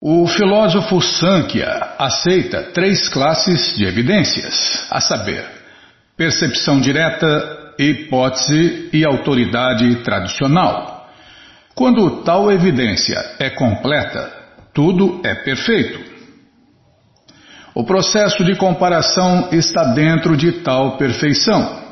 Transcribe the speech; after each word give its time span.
O 0.00 0.28
filósofo 0.28 1.00
Sankhya 1.00 1.96
aceita 1.98 2.70
três 2.72 3.08
classes 3.08 3.76
de 3.76 3.84
evidências, 3.84 4.86
a 4.92 5.00
saber, 5.00 5.44
percepção 6.16 6.80
direta, 6.80 7.74
hipótese 7.76 8.90
e 8.92 9.04
autoridade 9.04 9.96
tradicional. 10.04 11.10
Quando 11.74 12.22
tal 12.22 12.48
evidência 12.52 13.18
é 13.40 13.50
completa, 13.50 14.32
tudo 14.72 15.20
é 15.24 15.34
perfeito. 15.34 15.98
O 17.74 17.82
processo 17.82 18.44
de 18.44 18.54
comparação 18.54 19.48
está 19.50 19.82
dentro 19.94 20.36
de 20.36 20.62
tal 20.62 20.96
perfeição. 20.96 21.82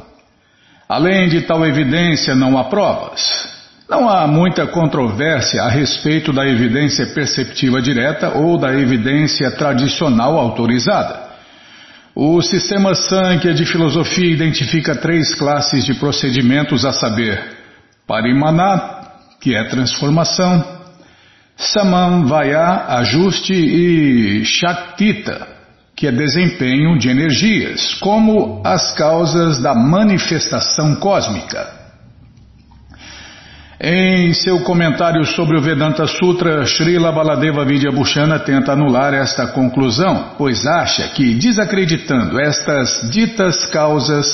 Além 0.88 1.28
de 1.28 1.40
tal 1.40 1.66
evidência, 1.66 2.36
não 2.36 2.56
há 2.56 2.64
provas. 2.66 3.55
Não 3.88 4.08
há 4.08 4.26
muita 4.26 4.66
controvérsia 4.66 5.62
a 5.62 5.68
respeito 5.68 6.32
da 6.32 6.44
evidência 6.44 7.06
perceptiva 7.06 7.80
direta 7.80 8.30
ou 8.30 8.58
da 8.58 8.74
evidência 8.74 9.48
tradicional 9.52 10.36
autorizada. 10.36 11.24
O 12.12 12.42
sistema 12.42 12.96
Sankhya 12.96 13.54
de 13.54 13.64
filosofia 13.64 14.28
identifica 14.28 14.96
três 14.96 15.34
classes 15.36 15.84
de 15.84 15.94
procedimentos 15.94 16.84
a 16.84 16.92
saber: 16.92 17.40
Parimana, 18.08 19.02
que 19.40 19.54
é 19.54 19.62
transformação, 19.64 20.64
Samamvaya, 21.56 22.86
ajuste 22.88 23.54
e 23.54 24.44
Shaktita, 24.44 25.46
que 25.94 26.08
é 26.08 26.12
desempenho 26.12 26.98
de 26.98 27.08
energias, 27.08 27.94
como 28.00 28.62
as 28.64 28.92
causas 28.92 29.62
da 29.62 29.74
manifestação 29.74 30.96
cósmica. 30.96 31.75
Em 33.78 34.32
seu 34.32 34.60
comentário 34.60 35.22
sobre 35.26 35.58
o 35.58 35.60
Vedanta 35.60 36.06
Sutra, 36.06 36.64
Srila 36.64 37.12
Baladeva 37.12 37.62
Vidyabhushana 37.62 38.38
tenta 38.38 38.72
anular 38.72 39.12
esta 39.12 39.48
conclusão, 39.48 40.32
pois 40.38 40.66
acha 40.66 41.08
que, 41.08 41.34
desacreditando 41.34 42.40
estas 42.40 43.10
ditas 43.10 43.66
causas 43.66 44.26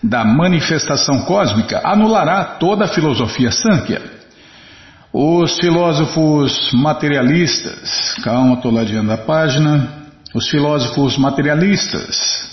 da 0.00 0.24
manifestação 0.24 1.22
cósmica, 1.22 1.80
anulará 1.82 2.44
toda 2.44 2.84
a 2.84 2.88
filosofia 2.88 3.50
Sankhya. 3.50 4.00
Os 5.12 5.58
filósofos 5.58 6.72
materialistas, 6.72 8.14
calma, 8.22 8.54
estou 8.54 8.70
ladeando 8.70 9.10
a 9.10 9.16
página, 9.16 9.88
os 10.32 10.48
filósofos 10.48 11.18
materialistas 11.18 12.48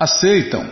aceitam 0.00 0.64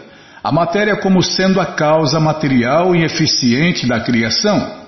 a 0.42 0.50
matéria 0.50 0.96
como 0.96 1.22
sendo 1.22 1.60
a 1.60 1.66
causa 1.66 2.18
material 2.18 2.96
e 2.96 3.04
eficiente 3.04 3.86
da 3.86 4.00
criação. 4.00 4.82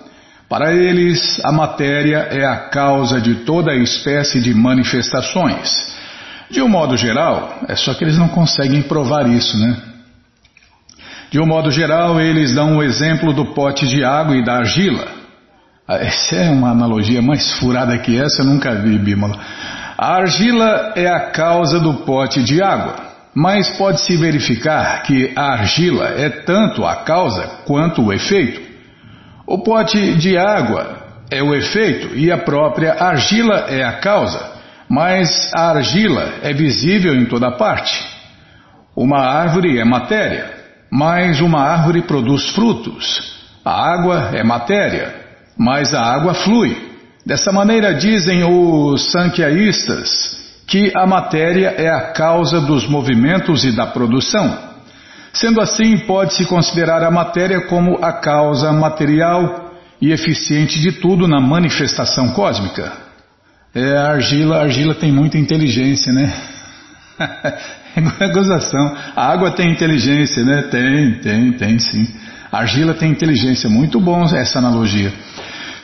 Para 0.49 0.73
eles, 0.75 1.41
a 1.45 1.53
matéria 1.53 2.29
é 2.31 2.45
a 2.45 2.69
causa 2.69 3.21
de 3.21 3.37
toda 3.45 3.71
a 3.71 3.77
espécie 3.77 4.41
de 4.41 4.53
manifestações. 4.53 5.95
De 6.51 6.61
um 6.61 6.69
modo 6.69 6.97
geral, 6.97 7.61
é 7.69 7.77
só 7.77 7.95
que 7.95 8.05
eles 8.05 8.19
não 8.19 8.29
conseguem 8.29 8.83
provar 8.83 9.29
isso, 9.29 9.59
né? 9.59 9.77
De 11.31 11.41
um 11.41 11.47
modo 11.47 11.71
geral, 11.71 12.21
eles 12.21 12.55
dão 12.55 12.77
o 12.77 12.83
exemplo 12.83 13.33
do 13.33 13.47
pote 13.47 13.89
de 13.89 14.05
água 14.05 14.37
e 14.37 14.45
da 14.45 14.59
argila. 14.59 15.07
Ah, 15.87 15.97
essa 15.97 16.37
é 16.37 16.51
uma 16.51 16.71
analogia 16.71 17.21
mais 17.21 17.53
furada 17.55 17.99
que 17.99 18.21
essa, 18.21 18.43
eu 18.43 18.47
nunca 18.47 18.75
vi, 18.75 18.99
Bímola. 18.99 19.39
A 19.99 20.17
argila 20.17 20.93
é 20.95 21.09
a 21.09 21.31
causa 21.31 21.81
do 21.81 21.95
pote 22.05 22.43
de 22.43 22.63
água. 22.63 23.14
Mas 23.35 23.69
pode-se 23.77 24.17
verificar 24.17 25.03
que 25.03 25.33
a 25.35 25.55
argila 25.55 26.07
é 26.17 26.29
tanto 26.29 26.85
a 26.85 26.97
causa 27.05 27.63
quanto 27.67 28.03
o 28.03 28.13
efeito. 28.13 28.63
O 29.47 29.59
pote 29.59 30.15
de 30.15 30.39
água 30.39 30.99
é 31.31 31.43
o 31.43 31.53
efeito 31.53 32.15
e 32.15 32.31
a 32.31 32.39
própria 32.39 32.93
argila 32.93 33.67
é 33.69 33.83
a 33.83 33.95
causa, 33.95 34.53
mas 34.89 35.53
a 35.53 35.71
argila 35.71 36.35
é 36.43 36.53
visível 36.53 37.15
em 37.15 37.27
toda 37.27 37.51
parte. 37.51 37.93
Uma 38.97 39.19
árvore 39.19 39.79
é 39.79 39.85
matéria, 39.85 40.53
mas 40.91 41.41
uma 41.41 41.61
árvore 41.61 42.03
produz 42.03 42.51
frutos. 42.51 43.35
A 43.65 43.93
água 43.93 44.31
é 44.33 44.45
matéria, 44.45 45.13
mas 45.59 45.93
a 45.93 46.01
água 46.01 46.35
flui. 46.35 46.95
Dessa 47.27 47.51
maneira 47.51 47.95
dizem 47.95 48.45
os 48.45 49.11
sankhyaístas 49.11 50.44
que 50.67 50.93
a 50.97 51.07
matéria 51.07 51.75
é 51.77 51.89
a 51.89 52.13
causa 52.13 52.61
dos 52.61 52.87
movimentos 52.87 53.65
e 53.65 53.73
da 53.73 53.87
produção. 53.87 54.75
Sendo 55.33 55.61
assim, 55.61 55.99
pode-se 55.99 56.47
considerar 56.47 57.03
a 57.03 57.11
matéria 57.11 57.63
como 57.63 57.99
a 58.03 58.13
causa 58.13 58.73
material 58.73 59.73
e 60.01 60.13
eficiente 60.13 60.79
de 60.79 60.93
tudo 60.93 61.27
na 61.27 61.41
manifestação 61.41 62.33
cósmica. 62.33 62.93
É, 63.75 63.97
a 63.97 64.13
argila, 64.13 64.59
a 64.59 64.63
argila 64.63 64.95
tem 64.95 65.11
muita 65.11 65.37
inteligência, 65.37 66.13
né? 66.13 66.33
é 68.21 68.29
gozação. 68.29 68.97
A 69.17 69.27
água 69.33 69.51
tem 69.51 69.73
inteligência, 69.73 70.45
né? 70.45 70.63
Tem, 70.71 71.19
tem, 71.19 71.53
tem 71.55 71.79
sim. 71.81 72.07
A 72.53 72.59
argila 72.59 72.95
tem 72.95 73.11
inteligência. 73.11 73.69
Muito 73.69 73.99
bom 73.99 74.23
essa 74.25 74.61
analogia. 74.61 75.13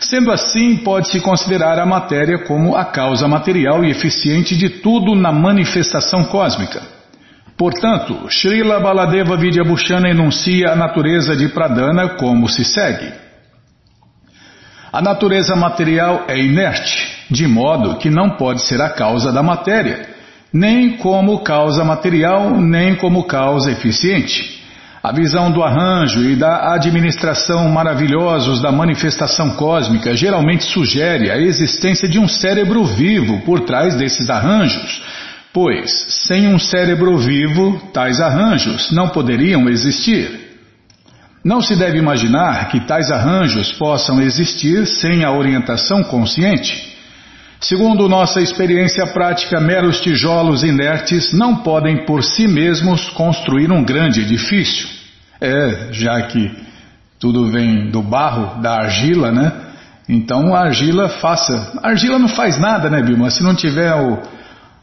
Sendo 0.00 0.32
assim, 0.32 0.76
pode-se 0.78 1.20
considerar 1.20 1.78
a 1.78 1.84
matéria 1.84 2.38
como 2.38 2.74
a 2.74 2.86
causa 2.86 3.28
material 3.28 3.84
e 3.84 3.90
eficiente 3.90 4.56
de 4.56 4.70
tudo 4.70 5.14
na 5.14 5.30
manifestação 5.30 6.24
cósmica. 6.24 6.80
Portanto, 7.54 8.26
Srila 8.30 8.80
Baladeva 8.80 9.36
Vidyabhushana 9.36 10.08
enuncia 10.08 10.72
a 10.72 10.76
natureza 10.76 11.36
de 11.36 11.50
Pradana 11.50 12.16
como 12.16 12.48
se 12.48 12.64
segue. 12.64 13.12
A 14.90 15.02
natureza 15.02 15.54
material 15.54 16.24
é 16.26 16.38
inerte, 16.38 17.26
de 17.30 17.46
modo 17.46 17.98
que 17.98 18.08
não 18.08 18.30
pode 18.30 18.62
ser 18.62 18.80
a 18.80 18.88
causa 18.88 19.30
da 19.30 19.42
matéria, 19.42 20.08
nem 20.50 20.96
como 20.96 21.40
causa 21.40 21.84
material, 21.84 22.58
nem 22.58 22.96
como 22.96 23.24
causa 23.24 23.70
eficiente. 23.70 24.59
A 25.02 25.12
visão 25.12 25.50
do 25.50 25.62
arranjo 25.62 26.20
e 26.28 26.36
da 26.36 26.74
administração 26.74 27.70
maravilhosos 27.70 28.60
da 28.60 28.70
manifestação 28.70 29.50
cósmica 29.56 30.14
geralmente 30.14 30.64
sugere 30.64 31.30
a 31.30 31.38
existência 31.38 32.06
de 32.06 32.18
um 32.18 32.28
cérebro 32.28 32.84
vivo 32.84 33.40
por 33.40 33.60
trás 33.60 33.94
desses 33.96 34.28
arranjos, 34.28 35.02
pois, 35.54 35.90
sem 36.26 36.48
um 36.48 36.58
cérebro 36.58 37.16
vivo, 37.16 37.80
tais 37.94 38.20
arranjos 38.20 38.90
não 38.90 39.08
poderiam 39.08 39.70
existir. 39.70 40.38
Não 41.42 41.62
se 41.62 41.74
deve 41.76 41.96
imaginar 41.96 42.68
que 42.68 42.80
tais 42.80 43.10
arranjos 43.10 43.72
possam 43.72 44.20
existir 44.20 44.86
sem 44.86 45.24
a 45.24 45.32
orientação 45.32 46.04
consciente. 46.04 46.89
Segundo 47.60 48.08
nossa 48.08 48.40
experiência 48.40 49.06
prática, 49.08 49.60
meros 49.60 50.00
tijolos 50.00 50.64
inertes 50.64 51.30
não 51.34 51.56
podem 51.56 52.06
por 52.06 52.24
si 52.24 52.48
mesmos 52.48 53.10
construir 53.10 53.70
um 53.70 53.84
grande 53.84 54.22
edifício. 54.22 54.88
É, 55.38 55.88
já 55.92 56.22
que 56.22 56.50
tudo 57.18 57.50
vem 57.50 57.90
do 57.90 58.00
barro, 58.00 58.62
da 58.62 58.76
argila, 58.76 59.30
né? 59.30 59.52
Então 60.08 60.54
a 60.54 60.60
argila 60.60 61.10
faça. 61.10 61.78
A 61.82 61.90
argila 61.90 62.18
não 62.18 62.28
faz 62.28 62.58
nada, 62.58 62.88
né, 62.88 63.02
Bilma? 63.02 63.30
Se 63.30 63.42
não 63.42 63.54
tiver 63.54 63.94
o, 63.94 64.18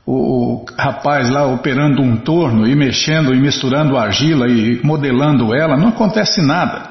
o, 0.05 0.13
o 0.13 0.65
rapaz 0.77 1.31
lá 1.31 1.47
operando 1.47 2.03
um 2.03 2.15
torno 2.17 2.67
e 2.67 2.75
mexendo 2.75 3.33
e 3.33 3.39
misturando 3.39 3.97
a 3.97 4.03
argila 4.03 4.47
e 4.47 4.79
modelando 4.83 5.51
ela, 5.55 5.75
não 5.75 5.89
acontece 5.89 6.43
nada. 6.43 6.89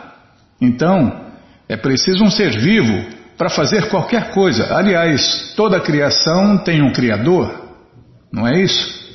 Então, 0.60 1.26
é 1.68 1.76
preciso 1.76 2.24
um 2.24 2.30
ser 2.30 2.58
vivo 2.58 3.15
para 3.36 3.50
fazer 3.50 3.88
qualquer 3.88 4.30
coisa. 4.32 4.74
Aliás, 4.74 5.52
toda 5.56 5.80
criação 5.80 6.58
tem 6.58 6.82
um 6.82 6.92
Criador, 6.92 7.52
não 8.32 8.46
é 8.46 8.60
isso? 8.62 9.06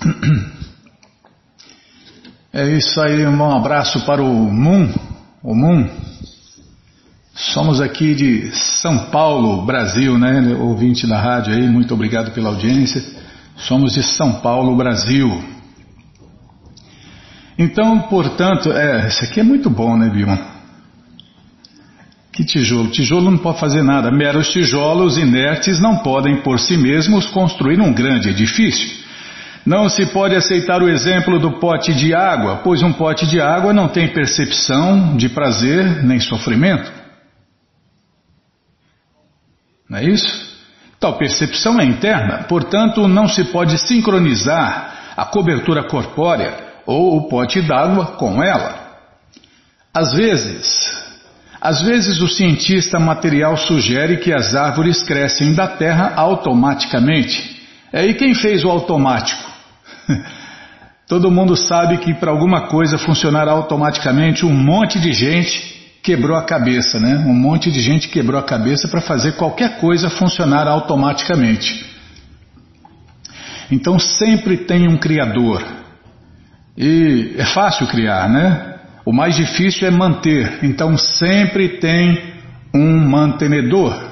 É 2.54 2.68
isso 2.68 3.00
aí, 3.00 3.26
um 3.26 3.50
abraço 3.50 4.04
para 4.04 4.22
o 4.22 4.30
Moon, 4.30 4.92
o 5.42 5.54
Moon. 5.54 5.88
Somos 7.34 7.80
aqui 7.80 8.14
de 8.14 8.52
São 8.52 9.06
Paulo, 9.06 9.64
Brasil, 9.64 10.18
né? 10.18 10.54
Ouvinte 10.60 11.06
da 11.06 11.18
rádio 11.18 11.54
aí, 11.54 11.66
muito 11.66 11.94
obrigado 11.94 12.30
pela 12.32 12.50
audiência. 12.50 13.02
Somos 13.56 13.94
de 13.94 14.02
São 14.02 14.40
Paulo, 14.40 14.76
Brasil. 14.76 15.42
Então, 17.62 18.00
portanto, 18.02 18.72
é, 18.72 19.06
isso 19.06 19.24
aqui 19.24 19.38
é 19.38 19.42
muito 19.44 19.70
bom, 19.70 19.96
né, 19.96 20.10
Bilma? 20.10 20.36
Que 22.32 22.44
tijolo? 22.44 22.90
Tijolo 22.90 23.30
não 23.30 23.38
pode 23.38 23.60
fazer 23.60 23.82
nada. 23.82 24.10
Meros 24.10 24.50
tijolos 24.50 25.16
inertes 25.16 25.78
não 25.78 25.98
podem 25.98 26.42
por 26.42 26.58
si 26.58 26.76
mesmos 26.76 27.26
construir 27.26 27.80
um 27.80 27.92
grande 27.92 28.30
edifício. 28.30 29.02
Não 29.64 29.88
se 29.88 30.06
pode 30.06 30.34
aceitar 30.34 30.82
o 30.82 30.88
exemplo 30.88 31.38
do 31.38 31.60
pote 31.60 31.94
de 31.94 32.12
água, 32.12 32.56
pois 32.64 32.82
um 32.82 32.92
pote 32.92 33.28
de 33.28 33.40
água 33.40 33.72
não 33.72 33.86
tem 33.86 34.08
percepção 34.08 35.16
de 35.16 35.28
prazer 35.28 36.02
nem 36.02 36.18
sofrimento. 36.18 36.90
Não 39.88 39.98
é 39.98 40.04
isso? 40.04 40.50
Tal 40.98 41.16
percepção 41.16 41.80
é 41.80 41.84
interna, 41.84 42.44
portanto, 42.48 43.06
não 43.06 43.28
se 43.28 43.44
pode 43.44 43.78
sincronizar 43.78 45.12
a 45.16 45.26
cobertura 45.26 45.84
corpórea 45.84 46.71
ou 46.86 47.16
o 47.16 47.28
pote 47.28 47.60
d'água 47.62 48.06
com 48.16 48.42
ela. 48.42 48.80
Às 49.94 50.12
vezes, 50.14 51.02
Às 51.60 51.80
vezes 51.80 52.20
o 52.20 52.26
cientista 52.26 52.98
material 52.98 53.56
sugere 53.56 54.16
que 54.16 54.32
as 54.32 54.52
árvores 54.52 55.00
crescem 55.04 55.54
da 55.54 55.68
terra 55.68 56.12
automaticamente. 56.16 57.62
É, 57.92 58.04
e 58.04 58.14
quem 58.14 58.34
fez 58.34 58.64
o 58.64 58.68
automático? 58.68 59.48
Todo 61.06 61.30
mundo 61.30 61.56
sabe 61.56 61.98
que 61.98 62.14
para 62.14 62.32
alguma 62.32 62.62
coisa 62.62 62.98
funcionar 62.98 63.46
automaticamente, 63.46 64.44
um 64.44 64.52
monte 64.52 64.98
de 64.98 65.12
gente 65.12 66.00
quebrou 66.02 66.36
a 66.36 66.42
cabeça, 66.42 66.98
né? 66.98 67.16
Um 67.18 67.34
monte 67.34 67.70
de 67.70 67.80
gente 67.80 68.08
quebrou 68.08 68.40
a 68.40 68.42
cabeça 68.42 68.88
para 68.88 69.00
fazer 69.00 69.36
qualquer 69.36 69.78
coisa 69.78 70.10
funcionar 70.10 70.66
automaticamente. 70.66 71.86
Então 73.70 74.00
sempre 74.00 74.56
tem 74.56 74.88
um 74.88 74.96
criador. 74.96 75.62
E 76.76 77.34
é 77.36 77.44
fácil 77.44 77.86
criar, 77.86 78.28
né? 78.28 78.80
O 79.04 79.12
mais 79.12 79.36
difícil 79.36 79.86
é 79.86 79.90
manter. 79.90 80.64
Então 80.64 80.96
sempre 80.96 81.80
tem 81.80 82.32
um 82.74 82.98
mantenedor. 82.98 84.10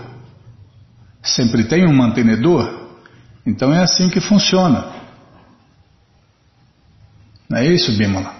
Sempre 1.23 1.65
tem 1.65 1.87
um 1.87 1.95
mantenedor. 1.95 2.89
Então 3.47 3.73
é 3.73 3.83
assim 3.83 4.09
que 4.09 4.21
funciona. 4.21 4.87
Não 7.49 7.59
é 7.59 7.67
isso, 7.67 7.97
Bímola? 7.97 8.35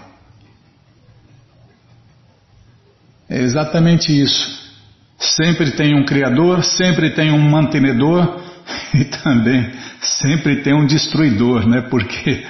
É 3.29 3.41
exatamente 3.41 4.11
isso. 4.11 4.61
Sempre 5.17 5.71
tem 5.71 5.95
um 5.95 6.03
criador, 6.03 6.63
sempre 6.63 7.11
tem 7.11 7.31
um 7.31 7.39
mantenedor 7.39 8.41
e 8.93 9.05
também 9.05 9.71
sempre 10.01 10.61
tem 10.61 10.73
um 10.73 10.85
destruidor, 10.85 11.67
né? 11.67 11.81
Porque 11.81 12.45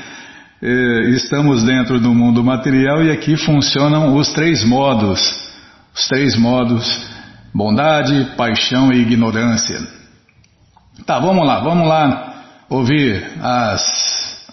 estamos 0.61 1.63
dentro 1.63 1.99
do 1.99 2.13
mundo 2.13 2.43
material 2.43 3.03
e 3.03 3.11
aqui 3.11 3.35
funcionam 3.35 4.15
os 4.15 4.31
três 4.31 4.63
modos, 4.63 5.49
os 5.93 6.07
três 6.07 6.37
modos: 6.37 7.09
bondade, 7.53 8.35
paixão 8.37 8.91
e 8.93 9.01
ignorância. 9.01 9.79
Tá, 11.05 11.17
vamos 11.17 11.45
lá, 11.47 11.59
vamos 11.61 11.87
lá 11.87 12.43
ouvir 12.69 13.23
as 13.41 13.81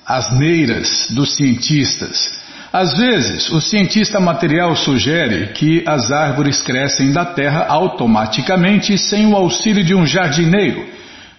asneiras 0.07 1.09
dos 1.11 1.37
cientistas. 1.37 2.39
Às 2.73 2.97
vezes, 2.97 3.51
o 3.51 3.61
cientista 3.61 4.19
material 4.19 4.75
sugere 4.77 5.49
que 5.49 5.83
as 5.87 6.11
árvores 6.11 6.63
crescem 6.63 7.13
da 7.13 7.25
terra 7.25 7.67
automaticamente 7.69 8.97
sem 8.97 9.27
o 9.27 9.37
auxílio 9.37 9.85
de 9.85 9.95
um 9.95 10.07
jardineiro, 10.07 10.87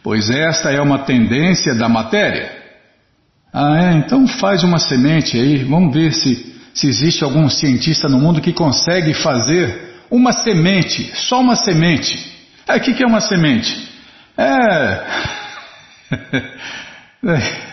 pois 0.04 0.30
esta 0.30 0.72
é 0.72 0.82
uma 0.82 1.00
tendência 1.00 1.76
da 1.76 1.90
matéria. 1.90 2.59
Ah, 3.54 3.78
é? 3.82 3.94
Então 3.94 4.28
faz 4.28 4.64
uma 4.64 4.80
semente 4.80 5.38
aí, 5.38 5.64
vamos 5.64 5.94
ver 5.94 6.14
se, 6.14 6.56
se 6.74 6.88
existe 6.88 7.24
algum 7.24 7.50
cientista 7.50 8.08
no 8.08 8.20
mundo 8.20 8.42
que 8.42 8.54
consegue 8.54 9.14
fazer 9.14 9.90
uma 10.10 10.32
semente, 10.32 11.12
só 11.16 11.42
uma 11.42 11.56
semente. 11.56 12.32
É, 12.68 12.76
o 12.76 12.80
que, 12.80 12.94
que 12.94 13.04
é 13.04 13.08
uma 13.08 13.22
semente? 13.22 13.90
É. 14.38 15.04
é. 17.26 17.70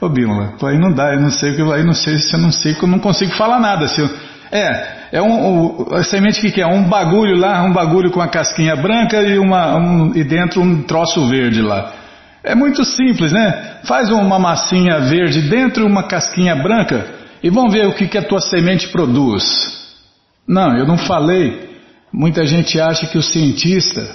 Ô 0.00 0.08
Bímola, 0.08 0.54
aí 0.62 0.78
não 0.78 0.92
dá, 0.92 1.12
eu 1.12 1.20
não 1.20 1.30
sei, 1.30 1.50
aí 1.50 1.84
não 1.84 1.92
sei 1.92 2.18
se 2.18 2.32
eu 2.32 2.38
não 2.38 2.52
sei, 2.52 2.76
eu 2.80 2.88
não 2.88 3.00
consigo 3.00 3.32
falar 3.32 3.58
nada. 3.58 3.88
Se 3.88 4.00
é, 4.50 4.98
é 5.12 5.22
um, 5.22 5.88
um, 5.90 5.94
a 5.94 6.02
semente 6.04 6.40
que, 6.40 6.50
que 6.50 6.62
é? 6.62 6.66
Um 6.66 6.84
bagulho 6.84 7.36
lá, 7.36 7.62
um 7.62 7.72
bagulho 7.72 8.10
com 8.10 8.20
a 8.20 8.28
casquinha 8.28 8.76
branca 8.76 9.20
e, 9.20 9.38
uma, 9.38 9.76
um, 9.76 10.14
e 10.14 10.22
dentro 10.24 10.62
um 10.62 10.82
troço 10.82 11.26
verde 11.28 11.60
lá. 11.60 11.92
É 12.48 12.54
muito 12.54 12.82
simples, 12.82 13.30
né? 13.30 13.80
Faz 13.84 14.10
uma 14.10 14.38
massinha 14.38 15.00
verde 15.00 15.42
dentro 15.42 15.86
uma 15.86 16.04
casquinha 16.04 16.56
branca 16.56 17.04
e 17.42 17.50
vamos 17.50 17.74
ver 17.74 17.86
o 17.86 17.92
que, 17.92 18.08
que 18.08 18.16
a 18.16 18.22
tua 18.22 18.40
semente 18.40 18.88
produz. 18.88 19.44
Não, 20.48 20.74
eu 20.74 20.86
não 20.86 20.96
falei. 20.96 21.68
Muita 22.10 22.46
gente 22.46 22.80
acha 22.80 23.06
que 23.06 23.18
o 23.18 23.22
cientista, 23.22 24.08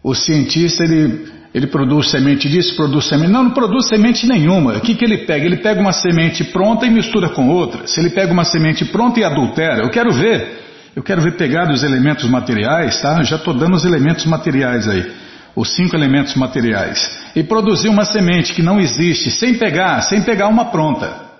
o 0.00 0.14
cientista 0.14 0.84
ele 0.84 1.42
ele 1.52 1.66
produz 1.66 2.08
semente 2.08 2.48
disso, 2.48 2.76
produz 2.76 3.08
semente. 3.08 3.32
Não, 3.32 3.42
não 3.42 3.50
produz 3.50 3.88
semente 3.88 4.28
nenhuma. 4.28 4.74
O 4.74 4.80
que, 4.80 4.94
que 4.94 5.04
ele 5.04 5.18
pega? 5.26 5.44
Ele 5.44 5.56
pega 5.56 5.80
uma 5.80 5.92
semente 5.92 6.44
pronta 6.44 6.86
e 6.86 6.90
mistura 6.90 7.30
com 7.30 7.48
outra. 7.48 7.84
Se 7.88 8.00
ele 8.00 8.10
pega 8.10 8.32
uma 8.32 8.44
semente 8.44 8.84
pronta 8.84 9.18
e 9.18 9.24
adultera, 9.24 9.82
eu 9.82 9.90
quero 9.90 10.12
ver. 10.12 10.60
Eu 10.94 11.02
quero 11.02 11.20
ver 11.20 11.32
pegar 11.36 11.68
os 11.68 11.82
elementos 11.82 12.30
materiais, 12.30 13.02
tá? 13.02 13.18
Eu 13.18 13.24
já 13.24 13.36
estou 13.36 13.52
dando 13.52 13.74
os 13.74 13.84
elementos 13.84 14.24
materiais 14.24 14.86
aí. 14.88 15.21
Os 15.54 15.74
cinco 15.74 15.94
elementos 15.94 16.34
materiais. 16.34 17.20
E 17.36 17.42
produzir 17.42 17.88
uma 17.88 18.04
semente 18.04 18.54
que 18.54 18.62
não 18.62 18.80
existe, 18.80 19.30
sem 19.30 19.58
pegar, 19.58 20.00
sem 20.02 20.22
pegar 20.22 20.48
uma 20.48 20.66
pronta. 20.66 21.32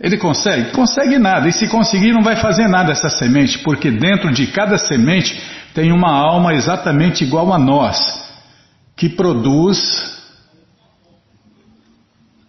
Ele 0.00 0.16
consegue? 0.16 0.72
Consegue 0.72 1.18
nada. 1.18 1.48
E 1.48 1.52
se 1.52 1.68
conseguir, 1.68 2.12
não 2.12 2.22
vai 2.22 2.36
fazer 2.36 2.66
nada 2.66 2.92
essa 2.92 3.10
semente, 3.10 3.58
porque 3.58 3.90
dentro 3.90 4.32
de 4.32 4.46
cada 4.46 4.78
semente 4.78 5.40
tem 5.74 5.92
uma 5.92 6.10
alma 6.10 6.54
exatamente 6.54 7.22
igual 7.22 7.52
a 7.52 7.58
nós 7.58 8.28
que 8.96 9.08
produz 9.08 10.18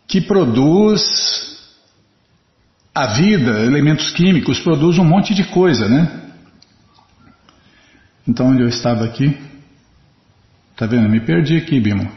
que 0.08 0.20
produz 0.20 1.02
a 2.94 3.08
vida, 3.14 3.62
elementos 3.62 4.12
químicos, 4.12 4.60
produz 4.60 4.98
um 4.98 5.06
monte 5.06 5.34
de 5.34 5.46
coisa, 5.46 5.88
né? 5.88 6.22
Então 8.28 8.48
onde 8.48 8.62
eu 8.62 8.68
estava 8.68 9.06
aqui? 9.06 9.38
Tá 10.81 10.88
vendo? 10.88 11.07
Me 11.07 11.19
perdi 11.19 11.57
aqui, 11.57 11.80
Bimo. 11.80 12.12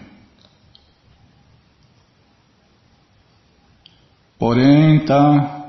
Porém, 4.39 5.05
tá. 5.05 5.67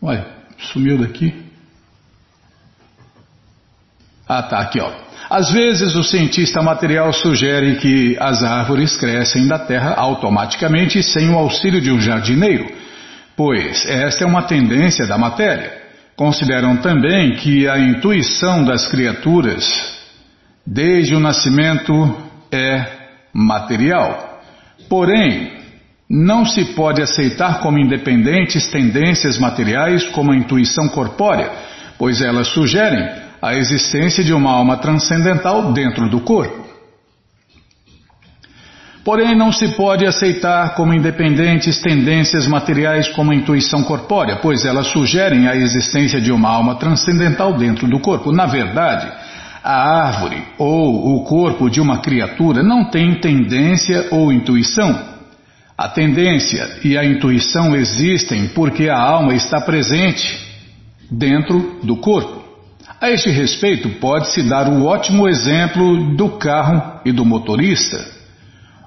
Ué, 0.00 0.24
sumiu 0.56 0.98
daqui? 0.98 1.34
Ah, 4.28 4.40
tá, 4.40 4.60
aqui, 4.60 4.78
ó. 4.78 4.88
Às 5.28 5.50
vezes 5.50 5.96
o 5.96 6.04
cientista 6.04 6.62
material 6.62 7.12
sugere 7.12 7.74
que 7.80 8.16
as 8.20 8.40
árvores 8.44 8.96
crescem 8.96 9.48
da 9.48 9.58
terra 9.58 9.92
automaticamente 9.96 11.02
sem 11.02 11.30
o 11.30 11.36
auxílio 11.36 11.80
de 11.80 11.90
um 11.90 12.00
jardineiro, 12.00 12.72
pois 13.36 13.84
esta 13.84 14.22
é 14.22 14.26
uma 14.28 14.44
tendência 14.44 15.08
da 15.08 15.18
matéria. 15.18 15.76
Consideram 16.14 16.76
também 16.76 17.34
que 17.34 17.66
a 17.66 17.80
intuição 17.80 18.64
das 18.64 18.86
criaturas, 18.86 19.95
desde 20.66 21.14
o 21.14 21.20
nascimento, 21.20 21.92
é 22.50 22.84
material. 23.32 24.40
Porém, 24.88 25.52
não 26.08 26.44
se 26.44 26.64
pode 26.74 27.02
aceitar 27.02 27.60
como 27.60 27.78
independentes 27.78 28.66
tendências 28.68 29.38
materiais 29.38 30.04
como 30.08 30.32
a 30.32 30.36
intuição 30.36 30.88
corpórea, 30.88 31.50
pois 31.98 32.20
elas 32.20 32.48
sugerem 32.48 33.08
a 33.40 33.54
existência 33.54 34.24
de 34.24 34.32
uma 34.32 34.50
alma 34.50 34.78
transcendental 34.78 35.72
dentro 35.72 36.08
do 36.08 36.20
corpo. 36.20 36.66
Porém, 39.04 39.36
não 39.36 39.52
se 39.52 39.68
pode 39.68 40.04
aceitar 40.04 40.74
como 40.74 40.92
independentes 40.92 41.80
tendências 41.80 42.44
materiais 42.44 43.08
como 43.10 43.30
a 43.30 43.36
intuição 43.36 43.84
corpórea, 43.84 44.36
pois 44.42 44.64
elas 44.64 44.88
sugerem 44.88 45.46
a 45.46 45.54
existência 45.54 46.20
de 46.20 46.32
uma 46.32 46.48
alma 46.48 46.74
transcendental 46.74 47.56
dentro 47.56 47.86
do 47.86 48.00
corpo. 48.00 48.32
Na 48.32 48.46
verdade, 48.46 49.08
a 49.66 50.06
árvore 50.06 50.44
ou 50.58 51.16
o 51.16 51.24
corpo 51.24 51.68
de 51.68 51.80
uma 51.80 51.98
criatura 51.98 52.62
não 52.62 52.88
tem 52.88 53.18
tendência 53.18 54.06
ou 54.12 54.32
intuição. 54.32 54.96
A 55.76 55.88
tendência 55.88 56.78
e 56.84 56.96
a 56.96 57.04
intuição 57.04 57.74
existem 57.74 58.46
porque 58.48 58.88
a 58.88 58.96
alma 58.96 59.34
está 59.34 59.60
presente 59.60 60.38
dentro 61.10 61.80
do 61.82 61.96
corpo. 61.96 62.44
A 63.00 63.10
este 63.10 63.28
respeito, 63.28 63.88
pode-se 64.00 64.44
dar 64.44 64.68
o 64.68 64.84
ótimo 64.86 65.28
exemplo 65.28 66.14
do 66.14 66.38
carro 66.38 67.00
e 67.04 67.10
do 67.10 67.24
motorista. 67.24 67.98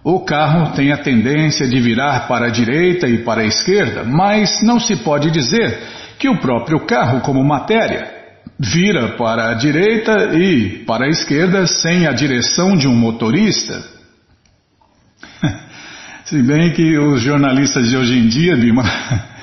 O 0.01 0.21
carro 0.21 0.71
tem 0.75 0.93
a 0.93 0.97
tendência 0.97 1.67
de 1.67 1.77
virar 1.81 2.25
para 2.25 2.45
a 2.45 2.49
direita 2.49 3.05
e 3.05 3.17
para 3.17 3.41
a 3.41 3.45
esquerda, 3.45 4.05
mas 4.05 4.63
não 4.63 4.79
se 4.79 4.95
pode 4.95 5.29
dizer 5.29 5.77
que 6.17 6.29
o 6.29 6.39
próprio 6.39 6.85
carro, 6.85 7.19
como 7.19 7.43
matéria, 7.43 8.18
vira 8.57 9.09
para 9.17 9.51
a 9.51 9.53
direita 9.53 10.35
e 10.35 10.83
para 10.85 11.05
a 11.05 11.09
esquerda 11.09 11.67
sem 11.67 12.07
a 12.07 12.11
direção 12.11 12.75
de 12.75 12.87
um 12.87 12.95
motorista. 12.95 13.83
Se 16.25 16.41
bem 16.43 16.71
que 16.73 16.97
os 16.97 17.21
jornalistas 17.21 17.89
de 17.89 17.97
hoje 17.97 18.17
em 18.17 18.27
dia, 18.27 18.55
Bima, 18.55 18.83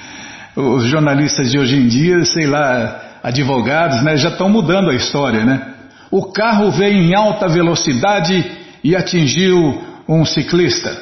os 0.57 0.85
jornalistas 0.85 1.51
de 1.51 1.59
hoje 1.59 1.77
em 1.77 1.87
dia, 1.87 2.25
sei 2.25 2.47
lá, 2.47 3.19
advogados, 3.23 4.03
né, 4.03 4.17
já 4.17 4.29
estão 4.29 4.49
mudando 4.49 4.91
a 4.91 4.95
história, 4.95 5.45
né? 5.45 5.75
O 6.11 6.31
carro 6.33 6.71
veio 6.71 6.97
em 6.97 7.15
alta 7.15 7.49
velocidade 7.49 8.45
e 8.83 8.95
atingiu 8.95 9.83
um 10.09 10.25
ciclista. 10.25 10.97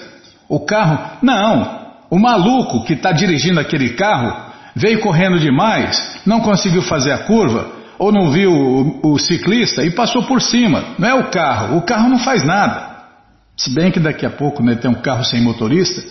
O 0.49 0.61
carro, 0.61 1.18
não, 1.23 1.84
o 2.11 2.18
maluco 2.18 2.84
que 2.84 2.94
está 2.94 3.12
dirigindo 3.12 3.61
aquele 3.61 3.90
carro 3.90 4.52
veio 4.75 5.00
correndo 5.00 5.38
demais, 5.38 6.20
não 6.25 6.40
conseguiu 6.40 6.82
fazer 6.82 7.12
a 7.12 7.18
curva, 7.18 7.73
ou 7.98 8.12
não 8.12 8.30
viu 8.30 8.52
o, 8.52 9.12
o 9.12 9.18
ciclista 9.18 9.84
e 9.84 9.90
passou 9.90 10.24
por 10.24 10.40
cima. 10.40 10.94
Não 10.98 11.08
é 11.08 11.14
o 11.14 11.30
carro, 11.30 11.78
o 11.78 11.82
carro 11.82 12.08
não 12.08 12.18
faz 12.18 12.44
nada. 12.44 12.94
Se 13.56 13.70
bem 13.70 13.90
que 13.90 14.00
daqui 14.00 14.26
a 14.26 14.30
pouco 14.30 14.62
né, 14.62 14.74
tem 14.74 14.90
um 14.90 15.00
carro 15.00 15.24
sem 15.24 15.40
motorista, 15.40 16.02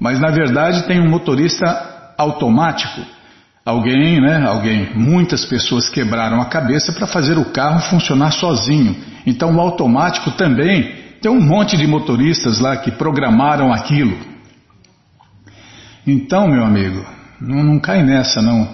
mas 0.00 0.18
na 0.18 0.30
verdade 0.30 0.86
tem 0.86 1.00
um 1.00 1.08
motorista 1.08 2.14
automático 2.16 3.02
Alguém, 3.68 4.18
né? 4.18 4.42
Alguém, 4.46 4.94
muitas 4.94 5.44
pessoas 5.44 5.90
quebraram 5.90 6.40
a 6.40 6.46
cabeça 6.46 6.90
para 6.90 7.06
fazer 7.06 7.36
o 7.36 7.44
carro 7.52 7.80
funcionar 7.80 8.30
sozinho. 8.30 8.96
Então 9.26 9.54
o 9.54 9.60
automático 9.60 10.30
também 10.30 10.90
tem 11.20 11.30
um 11.30 11.38
monte 11.38 11.76
de 11.76 11.86
motoristas 11.86 12.60
lá 12.60 12.78
que 12.78 12.90
programaram 12.90 13.70
aquilo. 13.70 14.16
Então, 16.06 16.48
meu 16.48 16.64
amigo, 16.64 17.04
não, 17.38 17.62
não 17.62 17.78
cai 17.78 18.02
nessa 18.02 18.40
não 18.40 18.66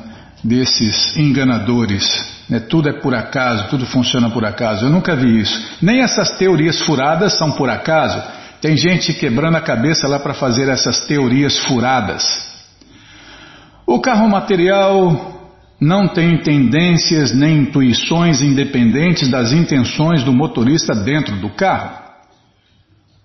desses 0.45 1.17
enganadores. 1.17 2.33
Né? 2.49 2.61
Tudo 2.61 2.89
é 2.89 2.93
por 2.93 3.15
acaso, 3.15 3.69
tudo 3.69 3.87
funciona 3.87 4.31
por 4.31 4.45
acaso. 4.45 4.87
Eu 4.87 4.91
nunca 4.91 5.17
vi 5.17 5.41
isso. 5.41 5.77
Nem 5.81 6.03
essas 6.03 6.37
teorias 6.37 6.81
furadas 6.83 7.39
são 7.39 7.53
por 7.53 7.71
acaso. 7.71 8.23
Tem 8.61 8.77
gente 8.77 9.13
quebrando 9.13 9.57
a 9.57 9.61
cabeça 9.61 10.09
lá 10.09 10.19
para 10.19 10.35
fazer 10.35 10.69
essas 10.69 11.07
teorias 11.07 11.59
furadas. 11.65 12.25
O 13.87 14.01
carro 14.01 14.29
material 14.29 15.33
não 15.81 16.09
tem 16.09 16.39
tendências 16.39 17.35
nem 17.35 17.59
intuições 17.59 18.41
independentes 18.41 19.29
das 19.29 19.53
intenções 19.53 20.23
do 20.23 20.33
motorista 20.33 20.95
dentro 20.95 21.37
do 21.37 21.51
carro. 21.51 22.05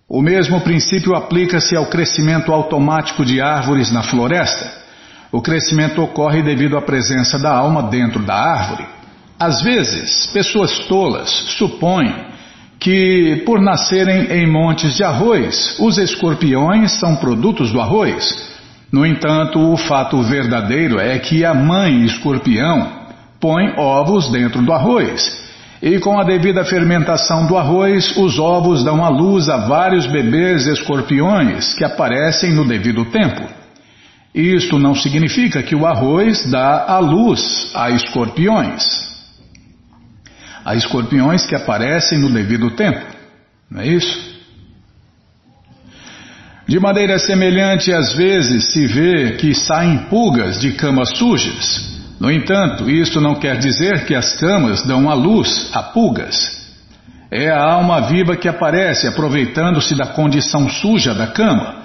O 0.09 0.21
mesmo 0.21 0.59
princípio 0.61 1.15
aplica-se 1.15 1.75
ao 1.75 1.85
crescimento 1.85 2.51
automático 2.51 3.23
de 3.23 3.39
árvores 3.39 3.91
na 3.91 4.01
floresta. 4.01 4.73
O 5.31 5.41
crescimento 5.41 6.01
ocorre 6.01 6.41
devido 6.41 6.75
à 6.75 6.81
presença 6.81 7.37
da 7.37 7.55
alma 7.55 7.83
dentro 7.83 8.25
da 8.25 8.33
árvore. 8.33 8.98
Às 9.39 9.61
vezes, 9.61 10.27
pessoas 10.27 10.77
tolas 10.87 11.29
supõem 11.57 12.13
que, 12.79 13.41
por 13.45 13.61
nascerem 13.61 14.27
em 14.31 14.51
montes 14.51 14.95
de 14.95 15.03
arroz, 15.03 15.77
os 15.79 15.97
escorpiões 15.97 16.91
são 16.99 17.15
produtos 17.15 17.71
do 17.71 17.79
arroz 17.79 18.49
no 18.91 19.05
entanto, 19.05 19.59
o 19.59 19.77
fato 19.77 20.19
verdadeiro 20.23 20.99
é 20.99 21.19
que 21.19 21.45
a 21.45 21.53
mãe 21.53 22.05
escorpião 22.05 22.89
põe 23.39 23.73
ovos 23.77 24.31
dentro 24.31 24.63
do 24.63 24.73
arroz. 24.73 25.47
E 25.81 25.99
com 25.99 26.19
a 26.19 26.23
devida 26.23 26.65
fermentação 26.65 27.45
do 27.45 27.55
arroz, 27.55 28.17
os 28.17 28.39
ovos 28.39 28.83
dão 28.83 29.05
à 29.05 29.09
luz 29.09 29.47
a 29.47 29.57
vários 29.57 30.07
bebês 30.07 30.65
escorpiões 30.65 31.73
que 31.75 31.83
aparecem 31.83 32.51
no 32.51 32.67
devido 32.67 33.05
tempo. 33.05 33.47
Isto 34.33 34.79
não 34.79 34.95
significa 34.95 35.61
que 35.61 35.75
o 35.75 35.85
arroz 35.85 36.49
dá 36.49 36.85
à 36.87 36.97
luz 36.97 37.71
a 37.75 37.91
escorpiões. 37.91 39.08
Há 40.69 40.75
escorpiões 40.75 41.47
que 41.47 41.55
aparecem 41.55 42.19
no 42.19 42.29
devido 42.29 42.69
tempo, 42.69 43.03
não 43.71 43.81
é 43.81 43.87
isso? 43.87 44.37
De 46.67 46.79
maneira 46.79 47.17
semelhante, 47.17 47.91
às 47.91 48.13
vezes 48.13 48.65
se 48.65 48.85
vê 48.85 49.31
que 49.31 49.55
saem 49.55 49.97
pulgas 50.11 50.59
de 50.59 50.73
camas 50.73 51.09
sujas. 51.17 51.89
No 52.19 52.29
entanto, 52.29 52.87
isto 52.87 53.19
não 53.19 53.33
quer 53.33 53.57
dizer 53.57 54.05
que 54.05 54.13
as 54.13 54.35
camas 54.35 54.83
dão 54.83 55.09
à 55.09 55.15
luz 55.15 55.71
a 55.73 55.81
pulgas. 55.81 56.37
É 57.31 57.49
a 57.49 57.63
alma 57.63 58.01
viva 58.01 58.37
que 58.37 58.47
aparece 58.47 59.07
aproveitando-se 59.07 59.95
da 59.95 60.05
condição 60.05 60.69
suja 60.69 61.15
da 61.15 61.25
cama. 61.25 61.77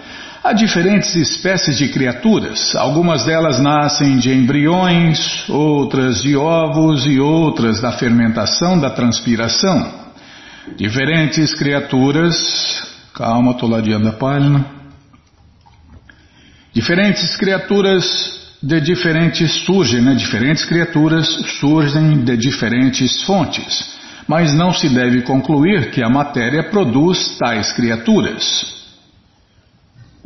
Há 0.45 0.53
diferentes 0.53 1.17
espécies 1.17 1.79
de 1.79 1.89
criaturas, 1.89 2.77
algumas 2.77 3.25
delas 3.25 3.59
nascem 3.59 4.19
de 4.19 4.31
embriões, 4.31 5.49
outras 5.49 6.21
de 6.21 6.37
ovos 6.37 7.07
e 7.07 7.19
outras 7.19 7.81
da 7.81 7.93
fermentação 7.93 8.79
da 8.79 8.91
transpiração. 8.91 9.91
Diferentes 10.77 11.55
criaturas. 11.55 12.37
Calma, 13.15 13.53
estou 13.53 13.71
ladeando 13.71 14.11
a 14.11 14.13
página. 14.13 14.67
Diferentes 16.75 17.35
criaturas 17.37 18.05
de 18.63 18.83
diferentes 18.83 19.51
surgem, 19.65 20.03
né? 20.03 20.15
diferentes 20.15 20.67
criaturas 20.67 21.27
surgem 21.59 22.23
de 22.23 22.37
diferentes 22.37 23.23
fontes, 23.23 23.97
mas 24.29 24.53
não 24.53 24.75
se 24.75 24.91
deve 24.91 25.23
concluir 25.23 25.91
que 25.91 26.05
a 26.05 26.11
matéria 26.11 26.65
produz 26.65 27.39
tais 27.39 27.73
criaturas. 27.73 28.74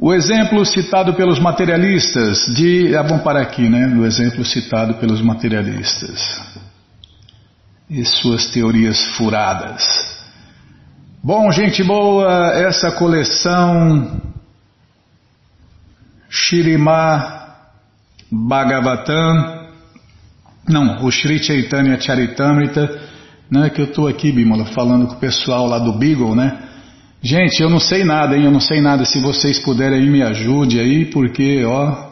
O 0.01 0.15
exemplo 0.15 0.65
citado 0.65 1.15
pelos 1.15 1.41
materialistas 1.41 2.39
de. 2.55 2.97
Ah, 2.97 3.03
vamos 3.03 3.25
parar 3.25 3.43
aqui, 3.43 3.69
né? 3.69 3.89
O 3.89 4.07
exemplo 4.07 4.45
citado 4.45 4.95
pelos 4.95 5.21
materialistas 5.21 6.41
e 7.91 8.05
suas 8.05 8.47
teorias 8.47 9.05
furadas. 9.17 9.83
Bom, 11.21 11.51
gente 11.51 11.83
boa, 11.83 12.53
essa 12.53 12.93
coleção 12.93 14.21
Shirima 16.31 17.57
Bhagavatam, 18.31 19.67
não, 20.69 21.05
o 21.05 21.11
Sri 21.11 21.43
Chaitanya 21.43 21.99
Charitamrita, 21.99 23.01
não 23.51 23.65
é 23.65 23.71
que 23.71 23.81
eu 23.81 23.87
estou 23.87 24.07
aqui, 24.07 24.31
Bimala, 24.31 24.67
falando 24.67 25.09
com 25.09 25.15
o 25.15 25.19
pessoal 25.19 25.67
lá 25.67 25.81
do 25.81 25.99
Beagle, 25.99 26.37
né? 26.37 26.68
Gente, 27.23 27.61
eu 27.61 27.69
não 27.69 27.81
sei 27.81 28.05
nada, 28.05 28.37
hein? 28.37 28.45
Eu 28.45 28.51
não 28.51 28.61
sei 28.61 28.81
nada. 28.81 29.05
Se 29.05 29.21
vocês 29.21 29.59
puderem 29.59 30.09
me 30.09 30.23
ajude 30.23 30.79
aí, 30.79 31.05
porque, 31.07 31.65
ó, 31.65 32.09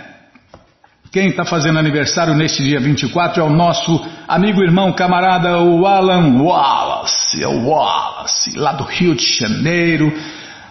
Quem 1.11 1.29
está 1.29 1.43
fazendo 1.43 1.79
aniversário 1.79 2.35
neste 2.35 2.63
dia 2.63 2.79
24 2.79 3.41
é 3.41 3.43
o 3.43 3.49
nosso 3.49 4.05
amigo, 4.27 4.61
irmão, 4.61 4.93
camarada, 4.93 5.59
o 5.59 5.85
Alan 5.87 6.41
Wallace. 6.41 7.41
É 7.41 7.47
o 7.47 7.65
Wallace, 7.65 8.55
lá 8.55 8.73
do 8.73 8.83
Rio 8.83 9.15
de 9.15 9.25
Janeiro. 9.25 10.15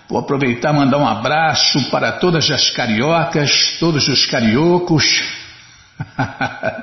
Vou 0.09 0.19
aproveitar 0.19 0.73
e 0.73 0.77
mandar 0.77 0.99
um 0.99 1.07
abraço 1.07 1.91
para 1.91 2.13
todas 2.13 2.49
as 2.51 2.71
cariocas, 2.71 3.77
todos 3.81 4.07
os 4.07 4.27
cariocos. 4.27 5.05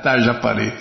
tá, 0.04 0.20
já 0.20 0.34
parei. 0.34 0.74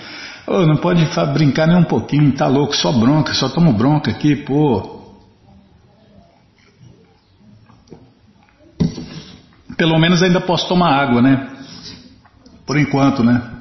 Oh, 0.46 0.66
não 0.66 0.76
pode 0.76 1.08
brincar 1.32 1.66
nem 1.68 1.76
um 1.76 1.84
pouquinho, 1.84 2.32
tá 2.32 2.46
louco, 2.48 2.76
só 2.76 2.92
bronca, 2.92 3.32
só 3.32 3.48
tomo 3.48 3.72
bronca 3.72 4.10
aqui, 4.10 4.34
pô. 4.34 4.94
pelo 9.76 9.98
menos 9.98 10.22
ainda 10.22 10.40
posso 10.40 10.68
tomar 10.68 10.94
água, 10.94 11.20
né? 11.20 11.48
Por 12.66 12.78
enquanto, 12.78 13.22
né? 13.22 13.54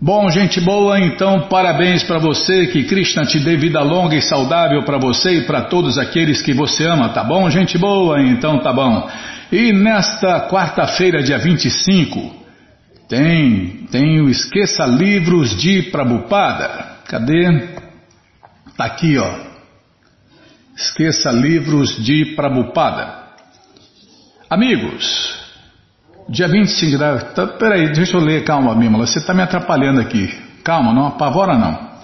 Bom, 0.00 0.30
gente 0.30 0.60
boa, 0.60 1.00
então 1.00 1.48
parabéns 1.48 2.02
para 2.02 2.18
você, 2.18 2.66
que 2.66 2.84
Krishna 2.84 3.24
te 3.24 3.38
dê 3.38 3.56
vida 3.56 3.80
longa 3.80 4.14
e 4.14 4.20
saudável 4.20 4.82
para 4.82 4.98
você 4.98 5.38
e 5.38 5.40
para 5.46 5.62
todos 5.62 5.96
aqueles 5.96 6.42
que 6.42 6.52
você 6.52 6.84
ama, 6.84 7.08
tá 7.08 7.24
bom, 7.24 7.48
gente 7.48 7.78
boa? 7.78 8.20
Então 8.20 8.58
tá 8.58 8.70
bom. 8.70 9.08
E 9.50 9.72
nesta 9.72 10.46
quarta-feira, 10.46 11.22
dia 11.22 11.38
25, 11.38 12.34
tem, 13.08 13.86
tem 13.90 14.20
o 14.20 14.28
Esqueça 14.28 14.84
Livros 14.84 15.56
de 15.56 15.84
Prabupada. 15.84 16.98
Cadê? 17.08 17.68
Tá 18.76 18.84
aqui, 18.84 19.16
ó. 19.16 19.53
Esqueça 20.76 21.30
Livros 21.30 22.04
de 22.04 22.34
Prabupada. 22.34 23.22
Amigos, 24.50 25.32
dia 26.28 26.48
25, 26.48 26.98
tá, 27.32 27.46
peraí, 27.46 27.92
deixa 27.92 28.16
eu 28.16 28.20
ler, 28.20 28.44
calma, 28.44 28.74
Bímola, 28.74 29.06
você 29.06 29.20
está 29.20 29.32
me 29.32 29.42
atrapalhando 29.42 30.00
aqui. 30.00 30.34
Calma, 30.64 30.92
não 30.92 31.06
apavora 31.06 31.56
não. 31.56 31.94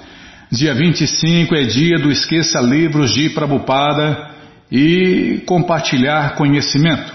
Dia 0.52 0.72
25 0.72 1.54
é 1.54 1.62
dia 1.64 1.96
do 1.98 2.12
Esqueça 2.12 2.60
Livros 2.60 3.12
de 3.12 3.30
Prabupada 3.30 4.30
e 4.70 5.42
compartilhar 5.46 6.36
conhecimento. 6.36 7.12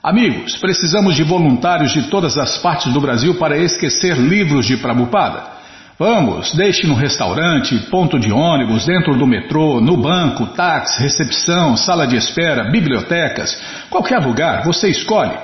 Amigos, 0.00 0.56
precisamos 0.56 1.16
de 1.16 1.24
voluntários 1.24 1.92
de 1.92 2.04
todas 2.04 2.38
as 2.38 2.58
partes 2.58 2.92
do 2.92 3.00
Brasil 3.00 3.34
para 3.34 3.58
esquecer 3.58 4.16
livros 4.16 4.66
de 4.66 4.76
Prabhupada. 4.76 5.59
Vamos, 6.00 6.54
deixe 6.54 6.86
no 6.86 6.94
restaurante, 6.94 7.78
ponto 7.90 8.18
de 8.18 8.32
ônibus, 8.32 8.86
dentro 8.86 9.18
do 9.18 9.26
metrô, 9.26 9.82
no 9.82 9.98
banco, 9.98 10.46
táxi, 10.46 11.02
recepção, 11.02 11.76
sala 11.76 12.06
de 12.06 12.16
espera, 12.16 12.70
bibliotecas, 12.70 13.54
qualquer 13.90 14.18
lugar, 14.18 14.64
você 14.64 14.88
escolhe. 14.88 15.36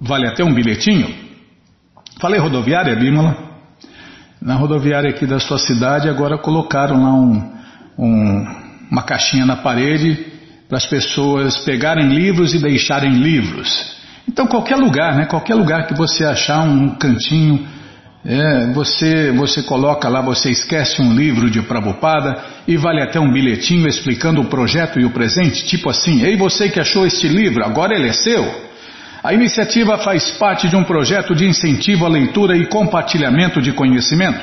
Vale 0.00 0.26
até 0.26 0.42
um 0.42 0.54
bilhetinho? 0.54 1.14
Falei 2.18 2.40
rodoviária, 2.40 2.96
Bímola? 2.96 3.36
Na 4.40 4.54
rodoviária 4.54 5.10
aqui 5.10 5.26
da 5.26 5.38
sua 5.38 5.58
cidade 5.58 6.08
agora 6.08 6.38
colocaram 6.38 7.02
lá 7.02 7.12
um, 7.12 7.52
um, 7.98 8.46
uma 8.90 9.02
caixinha 9.02 9.44
na 9.44 9.56
parede 9.56 10.24
para 10.70 10.78
as 10.78 10.86
pessoas 10.86 11.58
pegarem 11.58 12.08
livros 12.08 12.54
e 12.54 12.58
deixarem 12.58 13.12
livros. 13.12 13.94
Então, 14.26 14.46
qualquer 14.46 14.76
lugar, 14.76 15.16
né? 15.16 15.26
Qualquer 15.26 15.54
lugar 15.54 15.86
que 15.86 15.92
você 15.92 16.24
achar 16.24 16.60
um 16.60 16.94
cantinho, 16.94 17.68
é, 18.24 18.72
você, 18.72 19.30
você 19.32 19.62
coloca 19.62 20.08
lá, 20.08 20.20
você 20.20 20.50
esquece 20.50 21.00
um 21.00 21.14
livro 21.14 21.50
de 21.50 21.62
Prabhupada 21.62 22.42
e 22.66 22.76
vale 22.76 23.00
até 23.00 23.20
um 23.20 23.32
bilhetinho 23.32 23.86
explicando 23.88 24.40
o 24.40 24.46
projeto 24.46 24.98
e 24.98 25.04
o 25.04 25.10
presente, 25.10 25.64
tipo 25.64 25.88
assim, 25.88 26.22
ei 26.22 26.36
você 26.36 26.68
que 26.68 26.80
achou 26.80 27.06
este 27.06 27.28
livro, 27.28 27.64
agora 27.64 27.94
ele 27.94 28.08
é 28.08 28.12
seu. 28.12 28.68
A 29.22 29.32
iniciativa 29.32 29.98
faz 29.98 30.30
parte 30.32 30.68
de 30.68 30.76
um 30.76 30.84
projeto 30.84 31.34
de 31.34 31.46
incentivo 31.46 32.06
à 32.06 32.08
leitura 32.08 32.56
e 32.56 32.66
compartilhamento 32.66 33.60
de 33.60 33.72
conhecimento. 33.72 34.40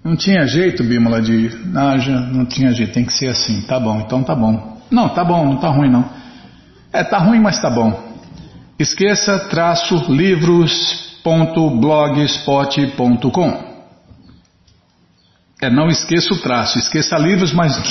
Não 0.04 0.16
tinha 0.16 0.48
jeito, 0.48 0.84
Bímola, 0.84 1.22
de. 1.22 1.50
Ah, 1.76 1.96
não 2.32 2.44
tinha 2.46 2.72
jeito, 2.72 2.94
tem 2.94 3.04
que 3.04 3.14
ser 3.14 3.28
assim. 3.28 3.62
Tá 3.64 3.78
bom, 3.80 4.00
então 4.00 4.24
tá 4.24 4.34
bom. 4.34 4.78
Não, 4.90 5.10
tá 5.10 5.26
bom, 5.26 5.46
não 5.46 5.58
tá 5.58 5.68
ruim 5.70 5.92
não. 5.92 6.10
É, 6.94 7.04
tá 7.04 7.18
ruim, 7.18 7.40
mas 7.40 7.62
tá 7.62 7.70
bom. 7.70 8.10
Esqueça 8.80 9.38
traço 9.50 9.98
livros.blogspot.com. 11.26 13.72
É, 15.62 15.70
não 15.70 15.90
esqueça 15.90 16.34
o 16.34 16.40
traço, 16.40 16.80
esqueça 16.80 17.18
livros, 17.18 17.54
mas. 17.54 17.78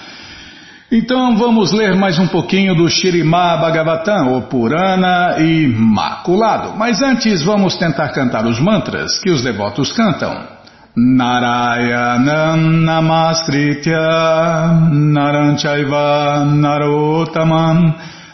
Então 0.91 1.37
vamos 1.37 1.71
ler 1.71 1.93
mais 1.93 2.17
um 2.17 2.25
pouquinho 2.25 2.73
do 2.73 2.89
Shirimá 2.89 3.55
Bhagavatam, 3.57 4.35
o 4.35 4.41
Purana 4.41 5.39
Imaculado. 5.39 6.75
Mas 6.75 6.99
antes 6.99 7.43
vamos 7.43 7.75
tentar 7.75 8.09
cantar 8.09 8.47
os 8.47 8.59
mantras 8.59 9.19
que 9.19 9.29
os 9.29 9.43
devotos 9.43 9.91
cantam. 9.91 10.35
Narayanam 10.97 12.57
Namaskritya 12.57 13.99
Naranchaiva 14.91 16.43
Narotamam 16.45 17.93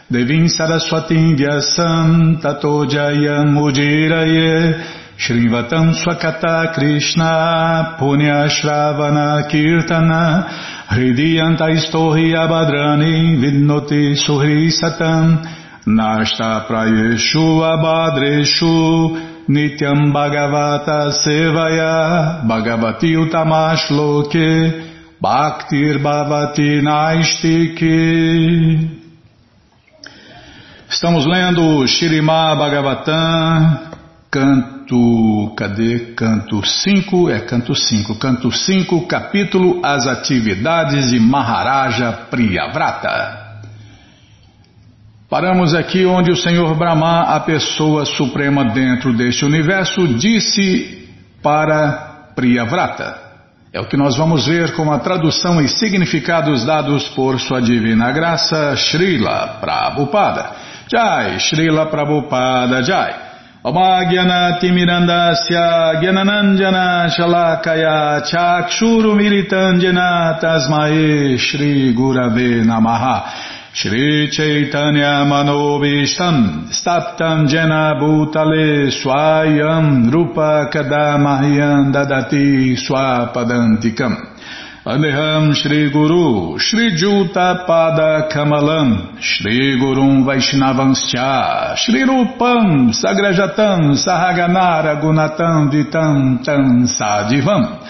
Devim 0.10 0.48
Saraswatim 0.48 1.36
Vyasam 1.36 2.39
Tato 2.41 2.88
Jayam 2.88 3.58
Ujiraye 3.58 4.82
Shrivatam 5.18 5.94
Swakata 5.94 6.72
Krishna 6.74 7.98
Punya 8.00 8.48
Shravana 8.48 9.46
Kirtana 9.50 10.75
Hridiyanta 10.89 11.69
Istohi 11.71 12.34
Abhadrani 12.36 13.38
Vidnoti 13.41 14.15
Suhri 14.15 14.69
Satam. 14.71 15.41
Nashta 15.88 16.65
Prayeshu 16.67 17.62
Abhadreshu 17.62 19.17
Nityam 19.48 20.12
Bhagavata 20.13 21.12
Sevaya 21.12 22.41
Bhagavati 22.48 23.15
Utamashloke 23.15 24.50
Bhaktir 25.21 26.00
Bhavati 26.02 26.82
Naistiki 26.82 27.95
Estamos 30.88 31.26
lendo 31.26 31.86
Shirimá 31.88 32.56
Bhagavatam, 32.56 33.91
canto, 34.32 34.75
cadê? 35.56 36.13
Canto 36.15 36.65
5, 36.65 37.30
é 37.30 37.39
canto 37.39 37.74
5, 37.74 38.15
canto 38.15 38.52
5, 38.52 39.08
capítulo 39.08 39.82
As 39.84 40.06
Atividades 40.06 41.10
de 41.10 41.19
Maharaja 41.19 42.12
Priyavrata. 42.30 43.45
Paramos 45.30 45.74
aqui 45.74 46.06
onde 46.06 46.32
o 46.32 46.38
Senhor 46.38 46.76
Brahma, 46.76 47.21
a 47.21 47.39
pessoa 47.39 48.06
suprema 48.06 48.65
dentro 48.65 49.12
deste 49.13 49.43
universo, 49.43 50.08
disse 50.08 51.10
para 51.41 52.32
Priyavrata. 52.36 53.26
É 53.74 53.82
o 53.82 53.88
que 53.88 53.98
nós 53.98 54.15
vamos 54.15 54.45
ver 54.45 54.76
com 54.76 54.91
a 54.91 55.00
tradução 55.00 55.60
e 55.62 55.67
significados 55.67 56.63
dados 56.63 57.10
por 57.10 57.39
sua 57.39 57.60
divina 57.60 58.12
graça, 58.12 58.76
Srila 58.78 59.58
Prabhupada. 59.60 60.52
Jai, 60.89 61.39
Srila 61.39 61.88
Prabhupada 61.88 62.84
Jai. 62.84 63.25
Mirandasya 64.69 65.97
Gyananandjana 65.99 67.10
Shalakaya 67.10 68.21
Chakshuru 68.21 69.15
Militandjana 69.17 70.39
Tasmae 70.39 71.36
Shri 71.39 71.91
Gurave 71.95 72.63
Namaha. 72.63 73.25
Shri 73.73 74.30
Chaitanya 74.30 75.25
Manobishtam 75.25 76.69
Staptam 76.69 77.47
Jena 77.47 77.95
Bhutale 77.99 78.91
Swayam 78.91 80.12
Rupa 80.13 80.69
Vandeham 84.86 85.52
Shri 85.56 85.89
Guru 85.91 86.60
Shri 86.60 86.95
Juta 86.95 87.65
Pada 87.67 88.30
Kamalam. 88.32 89.19
Shri 89.19 89.80
Gurum 89.82 90.24
Vaishnavanscha 90.24 91.76
Shri 91.76 92.04
Rupam 92.06 92.93
Sagrajatam 92.93 93.98
Sahaganara 93.98 95.02
Gunatam 95.02 95.71
Vitam 95.71 96.45
Tam 96.45 96.86
Sadivam. 96.86 97.82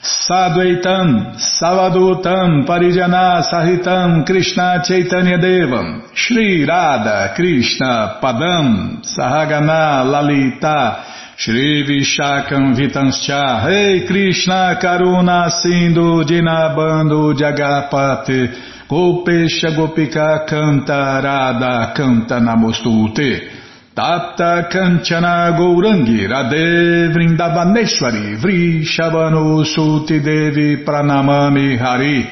Sadvaitam, 0.00 1.34
Savadutam, 1.36 2.64
Parijana, 2.64 3.42
Sahitam, 3.42 4.24
Krishna 4.24 4.80
Chaitanya 4.86 5.36
Devam, 5.38 6.14
Shri 6.14 6.64
Radha, 6.64 7.34
Krishna, 7.34 8.18
Padam, 8.22 9.02
Sahagana, 9.02 10.08
Lalita, 10.08 11.04
Shri 11.40 11.84
Vishakam 11.84 12.74
Vitanscha 12.74 13.64
Rei 13.64 14.04
Krishna 14.04 14.76
Karuna 14.82 15.48
Sindhu 15.48 16.24
Dinabando 16.24 17.32
Jagapate 17.32 18.88
Gopesha 18.88 19.70
Gopika 19.70 20.44
Canta 20.48 21.22
Radha 21.22 21.92
Canta 21.94 22.40
Namostute 22.40 23.50
Tapta 23.94 24.68
Kanchana 24.68 25.56
Gourangi 25.56 26.26
Radhe 26.26 27.12
Vrindavaneshwari 27.14 28.36
Vrishabhanu 28.36 29.64
Suti 29.64 30.18
Devi 30.20 30.82
Pranamami 30.82 31.78
Hari 31.78 32.26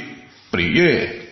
Priye 0.51 1.25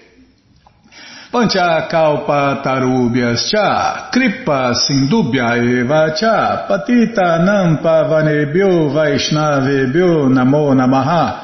Panchakalpa 1.34 2.62
tarubhyas 2.62 3.50
cha, 3.50 4.08
kripa 4.12 4.72
sindubhya 4.72 5.56
eva 5.58 6.14
cha, 6.14 6.64
patita 6.68 7.42
nampa 7.42 8.06
vanebhyo 8.06 8.88
vaishnavebhyo 8.94 10.28
namo 10.30 10.72
namaha. 10.74 11.40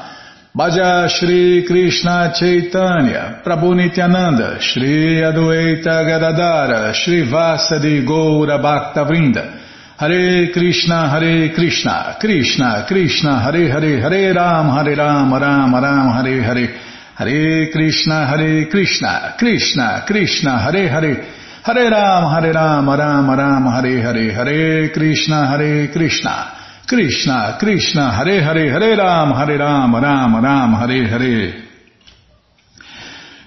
Bhaja 0.55 1.09
Shri 1.09 1.65
Krishna 1.67 2.31
Chaitanya, 2.33 3.41
Prabhu 3.43 3.75
Nityananda, 3.75 4.61
Shri 4.61 5.19
Adwaita 5.21 6.05
Gadadara, 6.07 6.93
Shri 6.93 7.23
Vasadi 7.29 8.05
Goura 8.07 8.61
Bhakta 8.61 9.03
Vrinda, 9.03 9.59
Hare 9.97 10.53
Krishna, 10.53 11.09
Hare 11.09 11.49
Krishna, 11.53 12.15
Krishna, 12.17 12.85
Krishna, 12.87 13.41
Hare 13.41 13.69
Hare, 13.69 13.99
Hare 13.99 14.33
Ram, 14.33 14.69
Hare 14.69 14.95
Ram, 14.95 15.33
Ram 15.33 15.73
Ram, 15.75 16.13
Hare 16.13 16.41
Hare, 16.43 16.90
Hare 17.21 17.69
Krishna, 17.69 18.25
Hare 18.25 18.65
Krishna, 18.65 19.35
Krishna, 19.37 20.03
Krishna, 20.07 20.57
Hare 20.57 20.89
Hare, 20.89 21.23
Hare 21.61 21.87
Ram, 21.87 22.33
Hare 22.33 22.51
Ram, 22.51 22.89
Ram 22.89 23.29
Ram, 23.29 23.67
Hare 23.67 24.01
Hare, 24.01 24.33
Hare 24.33 24.89
Krishna, 24.89 25.45
Hare 25.45 25.89
Krishna, 25.89 26.51
Krishna, 26.87 27.57
Krishna, 27.59 28.11
Hare 28.11 28.41
Hare, 28.41 28.71
Hare 28.71 28.95
Ram, 28.95 29.33
Hare 29.33 29.55
Ram, 29.55 29.95
Ram 29.95 30.41
Ram, 30.41 30.73
Hare 30.73 31.07
Hare. 31.07 31.63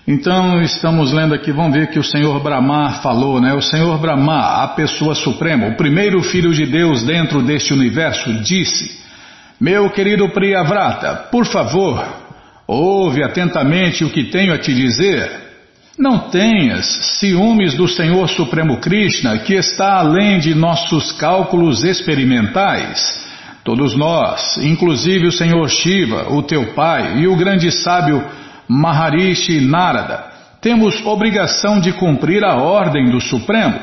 Então, 0.07 0.63
estamos 0.63 1.13
lendo 1.13 1.35
aqui, 1.35 1.51
vamos 1.51 1.73
ver 1.73 1.89
que 1.89 1.99
o 1.99 2.05
Senhor 2.05 2.41
Brahma 2.45 3.01
falou, 3.03 3.41
né? 3.41 3.55
O 3.55 3.61
Senhor 3.61 3.99
Brahma, 3.99 4.63
a 4.63 4.69
pessoa 4.69 5.17
suprema, 5.17 5.67
o 5.67 5.77
primeiro 5.77 6.23
filho 6.23 6.55
de 6.55 6.65
Deus 6.65 7.03
dentro 7.03 7.43
deste 7.43 7.73
universo, 7.73 8.35
disse: 8.35 9.01
Meu 9.61 9.91
querido 9.91 10.29
Priyavrata, 10.29 11.27
por 11.33 11.45
favor, 11.45 12.24
Ouve 12.67 13.23
atentamente 13.23 14.05
o 14.05 14.11
que 14.11 14.25
tenho 14.25 14.55
a 14.55 14.59
te 14.59 14.75
dizer. 14.75 15.31
Não 15.99 16.31
tenhas 16.31 16.87
ciúmes 17.21 17.75
do 17.75 17.87
Senhor 17.87 18.29
Supremo 18.29 18.79
Krishna, 18.79 19.39
que 19.39 19.55
está 19.55 19.99
além 19.99 20.39
de 20.41 20.55
nossos 20.55 21.13
cálculos 21.13 21.85
experimentais. 21.85 23.23
Todos 23.63 23.95
nós, 23.97 24.59
inclusive 24.59 25.27
o 25.27 25.33
Senhor 25.33 25.69
Shiva, 25.69 26.33
o 26.33 26.43
teu 26.43 26.75
pai, 26.75 27.19
e 27.19 27.29
o 27.29 27.37
grande 27.37 27.71
sábio 27.71 28.25
Maharishi 28.69 29.61
Narada, 29.61 30.33
temos 30.61 31.05
obrigação 31.07 31.79
de 31.79 31.93
cumprir 31.93 32.45
a 32.45 32.57
ordem 32.57 33.11
do 33.11 33.21
Supremo. 33.21 33.79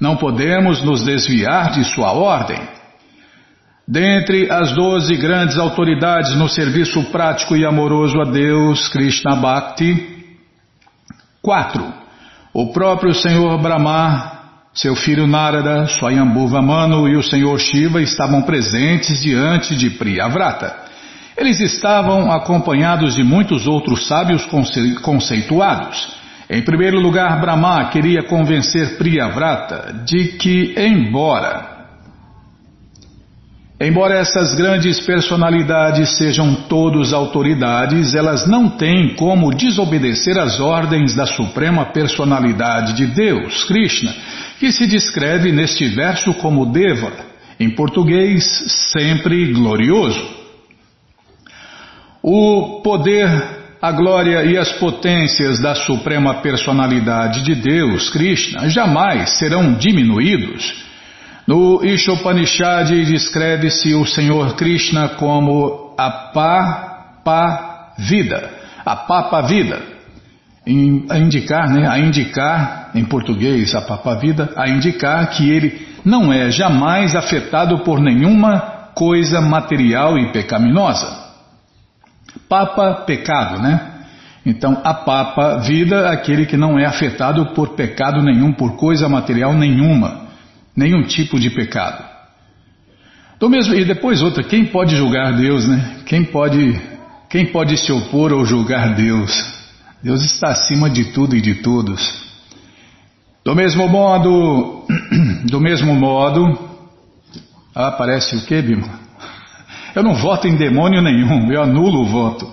Não 0.00 0.16
podemos 0.16 0.82
nos 0.82 1.04
desviar 1.04 1.70
de 1.70 1.84
sua 1.84 2.12
ordem. 2.12 2.58
Dentre 3.86 4.48
as 4.50 4.72
doze 4.72 5.16
grandes 5.16 5.58
autoridades 5.58 6.36
no 6.36 6.48
serviço 6.48 7.02
prático 7.10 7.56
e 7.56 7.66
amoroso 7.66 8.20
a 8.20 8.24
Deus, 8.24 8.88
Krishna 8.88 9.34
Bhakti, 9.34 10.26
quatro. 11.42 11.92
O 12.54 12.72
próprio 12.72 13.12
Senhor 13.12 13.58
Brahma, 13.60 14.40
seu 14.72 14.94
filho 14.94 15.26
Narada, 15.26 15.86
Swayambhuva 15.88 16.62
Manu 16.62 17.08
e 17.08 17.16
o 17.16 17.22
Senhor 17.22 17.58
Shiva 17.58 18.00
estavam 18.00 18.42
presentes 18.42 19.20
diante 19.20 19.74
de 19.74 19.90
Priyavrata. 19.90 20.74
Eles 21.36 21.58
estavam 21.60 22.30
acompanhados 22.30 23.16
de 23.16 23.24
muitos 23.24 23.66
outros 23.66 24.06
sábios 24.06 24.46
conceituados. 25.02 26.14
Em 26.48 26.62
primeiro 26.62 27.00
lugar, 27.00 27.40
Brahma 27.40 27.86
queria 27.86 28.22
convencer 28.22 28.96
Priyavrata 28.96 30.02
de 30.04 30.28
que, 30.38 30.74
embora 30.76 31.71
Embora 33.82 34.14
essas 34.14 34.54
grandes 34.54 35.00
personalidades 35.00 36.16
sejam 36.16 36.54
todos 36.68 37.12
autoridades, 37.12 38.14
elas 38.14 38.46
não 38.46 38.68
têm 38.68 39.16
como 39.16 39.52
desobedecer 39.52 40.38
às 40.38 40.60
ordens 40.60 41.16
da 41.16 41.26
Suprema 41.26 41.86
Personalidade 41.86 42.94
de 42.94 43.06
Deus, 43.06 43.64
Krishna, 43.64 44.14
que 44.60 44.70
se 44.70 44.86
descreve 44.86 45.50
neste 45.50 45.84
verso 45.88 46.32
como 46.34 46.66
Deva, 46.66 47.12
em 47.58 47.70
português, 47.70 48.44
sempre 48.92 49.52
glorioso. 49.52 50.30
O 52.22 52.82
poder, 52.84 53.28
a 53.82 53.90
glória 53.90 54.44
e 54.44 54.56
as 54.56 54.70
potências 54.74 55.60
da 55.60 55.74
Suprema 55.74 56.34
Personalidade 56.34 57.42
de 57.42 57.56
Deus, 57.56 58.10
Krishna, 58.10 58.68
jamais 58.68 59.40
serão 59.40 59.74
diminuídos 59.74 60.91
no 61.46 61.84
Ishopanishad 61.84 62.88
descreve-se 63.04 63.94
o 63.94 64.06
Senhor 64.06 64.54
Krishna 64.54 65.08
como 65.10 65.94
a 65.98 66.10
Papa 66.10 67.94
Vida, 67.98 68.50
a 68.84 68.96
Papa 68.96 69.42
Vida. 69.42 69.82
A 71.10 71.18
indicar, 71.18 71.68
né, 71.68 71.88
a 71.88 71.98
indicar, 71.98 72.90
em 72.94 73.04
português, 73.04 73.74
a 73.74 73.80
Papa 73.80 74.14
Vida, 74.14 74.52
a 74.56 74.68
indicar 74.68 75.30
que 75.30 75.50
ele 75.50 75.88
não 76.04 76.32
é 76.32 76.48
jamais 76.52 77.16
afetado 77.16 77.80
por 77.80 78.00
nenhuma 78.00 78.60
coisa 78.94 79.40
material 79.40 80.16
e 80.16 80.30
pecaminosa. 80.30 81.20
Papa, 82.48 83.02
pecado, 83.04 83.60
né? 83.60 83.80
Então, 84.46 84.80
a 84.84 84.94
Papa, 84.94 85.58
vida, 85.58 86.08
aquele 86.10 86.46
que 86.46 86.56
não 86.56 86.78
é 86.78 86.84
afetado 86.84 87.46
por 87.46 87.70
pecado 87.70 88.22
nenhum, 88.22 88.52
por 88.52 88.76
coisa 88.76 89.08
material 89.08 89.54
nenhuma 89.54 90.22
nenhum 90.76 91.02
tipo 91.02 91.38
de 91.38 91.50
pecado. 91.50 92.12
Do 93.38 93.48
mesmo, 93.48 93.74
e 93.74 93.84
depois 93.84 94.22
outra, 94.22 94.42
quem 94.42 94.66
pode 94.66 94.96
julgar 94.96 95.36
Deus, 95.36 95.66
né? 95.66 96.02
Quem 96.06 96.24
pode, 96.24 96.80
quem 97.28 97.46
pode 97.46 97.76
se 97.76 97.90
opor 97.90 98.32
ou 98.32 98.44
julgar 98.44 98.94
Deus? 98.94 99.52
Deus 100.02 100.24
está 100.24 100.50
acima 100.50 100.88
de 100.88 101.12
tudo 101.12 101.36
e 101.36 101.40
de 101.40 101.56
todos. 101.56 102.22
Do 103.44 103.54
mesmo 103.54 103.88
modo, 103.88 104.86
do 105.50 105.60
mesmo 105.60 105.94
modo, 105.94 106.56
ah, 107.74 107.90
parece 107.90 108.36
o 108.36 108.46
que, 108.46 108.62
Bima? 108.62 109.00
Eu 109.94 110.02
não 110.02 110.14
voto 110.14 110.46
em 110.46 110.56
demônio 110.56 111.02
nenhum, 111.02 111.52
eu 111.52 111.62
anulo 111.62 112.00
o 112.00 112.06
voto. 112.06 112.50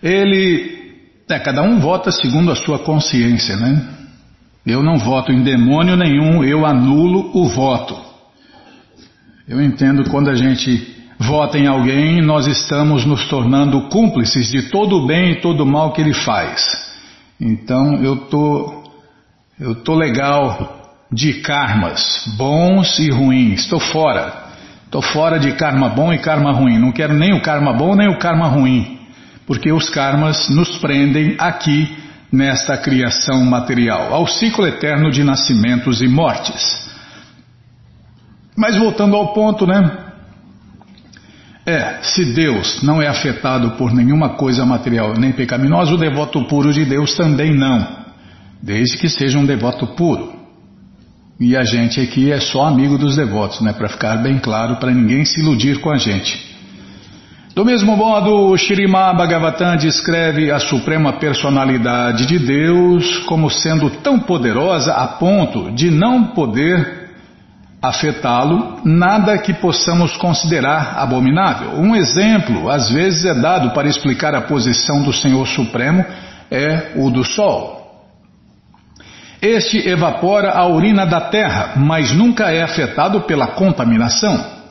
Ele 0.00 0.81
é, 1.32 1.38
cada 1.38 1.62
um 1.62 1.80
vota 1.80 2.10
segundo 2.10 2.52
a 2.52 2.56
sua 2.56 2.78
consciência, 2.78 3.56
né? 3.56 3.82
Eu 4.64 4.82
não 4.82 4.96
voto 4.96 5.32
em 5.32 5.42
demônio 5.42 5.96
nenhum, 5.96 6.44
eu 6.44 6.64
anulo 6.64 7.30
o 7.34 7.48
voto. 7.48 7.96
Eu 9.48 9.60
entendo 9.60 10.08
quando 10.08 10.30
a 10.30 10.34
gente 10.34 10.96
vota 11.18 11.58
em 11.58 11.66
alguém, 11.66 12.22
nós 12.22 12.46
estamos 12.46 13.04
nos 13.04 13.26
tornando 13.26 13.88
cúmplices 13.88 14.50
de 14.50 14.70
todo 14.70 14.98
o 14.98 15.06
bem 15.06 15.32
e 15.32 15.40
todo 15.40 15.62
o 15.62 15.66
mal 15.66 15.92
que 15.92 16.00
ele 16.00 16.14
faz. 16.14 16.62
Então 17.40 18.02
eu 18.02 18.16
tô, 18.16 18.84
eu 19.58 19.74
tô 19.74 19.94
legal 19.94 20.94
de 21.10 21.34
karmas, 21.40 22.24
bons 22.36 22.98
e 23.00 23.10
ruins. 23.10 23.62
Estou 23.62 23.80
fora. 23.80 24.42
Estou 24.84 25.02
fora 25.02 25.38
de 25.38 25.52
karma 25.52 25.88
bom 25.88 26.12
e 26.12 26.18
karma 26.18 26.52
ruim. 26.52 26.78
Não 26.78 26.92
quero 26.92 27.14
nem 27.14 27.34
o 27.34 27.42
karma 27.42 27.72
bom 27.72 27.96
nem 27.96 28.08
o 28.08 28.18
karma 28.18 28.46
ruim 28.46 29.01
porque 29.46 29.72
os 29.72 29.90
karmas 29.90 30.48
nos 30.48 30.78
prendem 30.78 31.36
aqui 31.38 31.96
nesta 32.32 32.76
criação 32.76 33.44
material, 33.44 34.12
ao 34.14 34.26
ciclo 34.26 34.66
eterno 34.66 35.10
de 35.10 35.22
nascimentos 35.22 36.00
e 36.00 36.08
mortes. 36.08 36.90
Mas 38.56 38.76
voltando 38.76 39.16
ao 39.16 39.34
ponto, 39.34 39.66
né? 39.66 39.98
É, 41.64 41.98
se 42.02 42.24
Deus 42.34 42.82
não 42.82 43.00
é 43.00 43.06
afetado 43.06 43.72
por 43.72 43.92
nenhuma 43.92 44.30
coisa 44.30 44.64
material 44.64 45.14
nem 45.14 45.30
pecaminosa, 45.30 45.94
o 45.94 45.98
devoto 45.98 46.44
puro 46.46 46.72
de 46.72 46.84
Deus 46.84 47.14
também 47.14 47.54
não, 47.54 47.86
desde 48.60 48.96
que 48.96 49.08
seja 49.08 49.38
um 49.38 49.46
devoto 49.46 49.86
puro. 49.88 50.32
E 51.38 51.56
a 51.56 51.64
gente 51.64 52.00
aqui 52.00 52.32
é 52.32 52.40
só 52.40 52.66
amigo 52.66 52.98
dos 52.98 53.16
devotos, 53.16 53.60
né? 53.60 53.72
Para 53.72 53.88
ficar 53.88 54.16
bem 54.16 54.38
claro, 54.38 54.76
para 54.76 54.92
ninguém 54.92 55.24
se 55.24 55.40
iludir 55.40 55.80
com 55.80 55.90
a 55.90 55.98
gente. 55.98 56.51
Do 57.54 57.66
mesmo 57.66 57.94
modo, 57.94 58.50
o 58.50 58.56
Shirimá 58.56 59.12
Bhagavatam 59.12 59.76
descreve 59.76 60.50
a 60.50 60.58
suprema 60.58 61.12
personalidade 61.12 62.24
de 62.24 62.38
Deus 62.38 63.18
como 63.26 63.50
sendo 63.50 63.90
tão 63.90 64.18
poderosa 64.18 64.94
a 64.94 65.06
ponto 65.06 65.70
de 65.72 65.90
não 65.90 66.28
poder 66.28 67.10
afetá-lo 67.82 68.80
nada 68.86 69.36
que 69.36 69.52
possamos 69.52 70.16
considerar 70.16 70.94
abominável. 70.96 71.72
Um 71.72 71.94
exemplo, 71.94 72.70
às 72.70 72.88
vezes, 72.90 73.26
é 73.26 73.34
dado 73.34 73.74
para 73.74 73.86
explicar 73.88 74.34
a 74.34 74.40
posição 74.40 75.02
do 75.02 75.12
Senhor 75.12 75.46
Supremo, 75.46 76.02
é 76.50 76.92
o 76.96 77.10
do 77.10 77.22
Sol. 77.22 77.82
Este 79.42 79.86
evapora 79.86 80.52
a 80.52 80.66
urina 80.66 81.04
da 81.04 81.20
terra, 81.20 81.74
mas 81.76 82.12
nunca 82.12 82.50
é 82.50 82.62
afetado 82.62 83.20
pela 83.22 83.48
contaminação. 83.48 84.61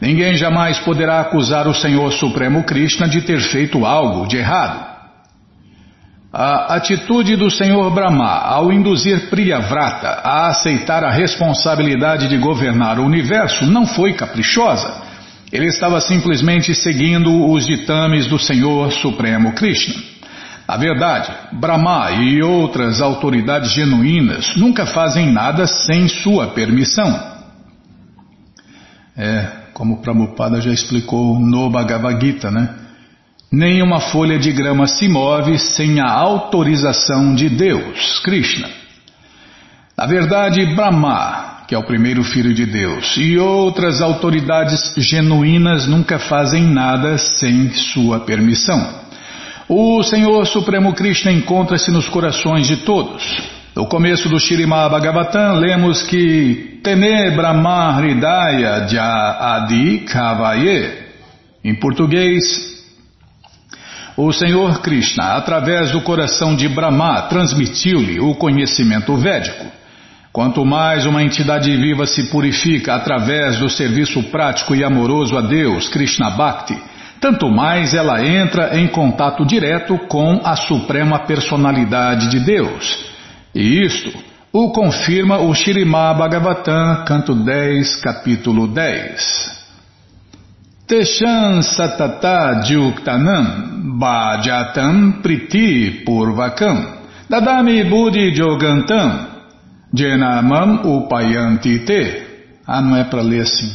Ninguém 0.00 0.36
jamais 0.36 0.78
poderá 0.78 1.20
acusar 1.20 1.66
o 1.66 1.74
Senhor 1.74 2.12
Supremo 2.12 2.62
Krishna 2.62 3.08
de 3.08 3.20
ter 3.22 3.40
feito 3.40 3.84
algo 3.84 4.26
de 4.26 4.36
errado. 4.36 4.86
A 6.32 6.76
atitude 6.76 7.36
do 7.36 7.50
Senhor 7.50 7.90
Brahma 7.90 8.28
ao 8.28 8.70
induzir 8.70 9.28
Priyavrata 9.30 10.20
a 10.22 10.48
aceitar 10.48 11.02
a 11.02 11.10
responsabilidade 11.10 12.28
de 12.28 12.36
governar 12.36 13.00
o 13.00 13.04
universo 13.04 13.64
não 13.66 13.86
foi 13.86 14.12
caprichosa. 14.12 15.08
Ele 15.50 15.66
estava 15.66 16.00
simplesmente 16.00 16.74
seguindo 16.74 17.50
os 17.50 17.66
ditames 17.66 18.26
do 18.26 18.38
Senhor 18.38 18.92
Supremo 18.92 19.52
Krishna. 19.54 19.94
Na 20.68 20.76
verdade, 20.76 21.32
Brahma 21.52 22.10
e 22.10 22.42
outras 22.42 23.00
autoridades 23.00 23.72
genuínas 23.72 24.54
nunca 24.54 24.84
fazem 24.84 25.32
nada 25.32 25.66
sem 25.66 26.06
sua 26.08 26.48
permissão. 26.48 27.38
É, 29.16 29.57
como 29.78 30.02
Prabhupada 30.02 30.60
já 30.60 30.72
explicou 30.72 31.38
no 31.38 31.70
Bhagavad 31.70 32.20
Gita, 32.20 32.50
né? 32.50 32.68
Nenhuma 33.50 34.00
folha 34.00 34.36
de 34.36 34.52
grama 34.52 34.88
se 34.88 35.08
move 35.08 35.56
sem 35.56 36.00
a 36.00 36.10
autorização 36.10 37.32
de 37.32 37.48
Deus, 37.48 38.18
Krishna. 38.24 38.68
Na 39.96 40.04
verdade, 40.04 40.66
Brahma, 40.74 41.62
que 41.68 41.76
é 41.76 41.78
o 41.78 41.84
primeiro 41.84 42.24
filho 42.24 42.52
de 42.52 42.66
Deus, 42.66 43.16
e 43.16 43.38
outras 43.38 44.02
autoridades 44.02 44.94
genuínas 44.96 45.86
nunca 45.86 46.18
fazem 46.18 46.64
nada 46.64 47.16
sem 47.16 47.70
sua 47.70 48.18
permissão. 48.18 48.84
O 49.68 50.02
Senhor 50.02 50.44
Supremo 50.44 50.92
Krishna 50.92 51.30
encontra-se 51.30 51.92
nos 51.92 52.08
corações 52.08 52.66
de 52.66 52.78
todos. 52.78 53.57
No 53.78 53.86
começo 53.86 54.28
do 54.28 54.40
Shirimá 54.40 54.88
Bhagavatam, 54.88 55.54
lemos 55.54 56.02
que 56.02 56.80
Tene 56.82 57.30
Brahma 57.30 57.96
Hridaya 58.00 58.84
Adi 59.54 59.98
Kavaye. 59.98 60.94
Em 61.62 61.76
português, 61.76 62.42
o 64.16 64.32
Senhor 64.32 64.80
Krishna, 64.80 65.36
através 65.36 65.92
do 65.92 66.00
coração 66.00 66.56
de 66.56 66.68
Brahma, 66.68 67.22
transmitiu-lhe 67.28 68.18
o 68.18 68.34
conhecimento 68.34 69.16
védico. 69.16 69.66
Quanto 70.32 70.66
mais 70.66 71.06
uma 71.06 71.22
entidade 71.22 71.70
viva 71.76 72.04
se 72.04 72.24
purifica 72.30 72.96
através 72.96 73.60
do 73.60 73.68
serviço 73.68 74.24
prático 74.24 74.74
e 74.74 74.82
amoroso 74.82 75.38
a 75.38 75.40
Deus, 75.40 75.88
Krishna 75.88 76.30
Bhakti, 76.30 76.76
tanto 77.20 77.48
mais 77.48 77.94
ela 77.94 78.26
entra 78.26 78.76
em 78.76 78.88
contato 78.88 79.46
direto 79.46 79.96
com 80.08 80.40
a 80.42 80.56
Suprema 80.56 81.20
Personalidade 81.20 82.26
de 82.28 82.40
Deus. 82.40 83.07
E 83.54 83.84
isto 83.84 84.12
o 84.52 84.72
confirma 84.72 85.38
o 85.38 85.54
Shirimá 85.54 86.14
Bhagavatam, 86.14 87.04
canto 87.04 87.34
10, 87.34 87.96
capítulo 87.96 88.66
10. 88.68 89.58
Teshan 90.86 91.62
satata 91.62 92.62
dyuktanam 92.64 93.98
bhajatam 93.98 95.20
priti 95.20 96.02
purvakam 96.04 96.96
dadami 97.28 97.84
buddhi 97.84 98.34
jogantam 98.34 99.28
jenamam 99.92 100.80
upayanti 100.84 101.84
te. 101.84 102.22
Ah, 102.66 102.80
não 102.80 102.96
é 102.96 103.04
para 103.04 103.22
ler 103.22 103.42
assim. 103.42 103.72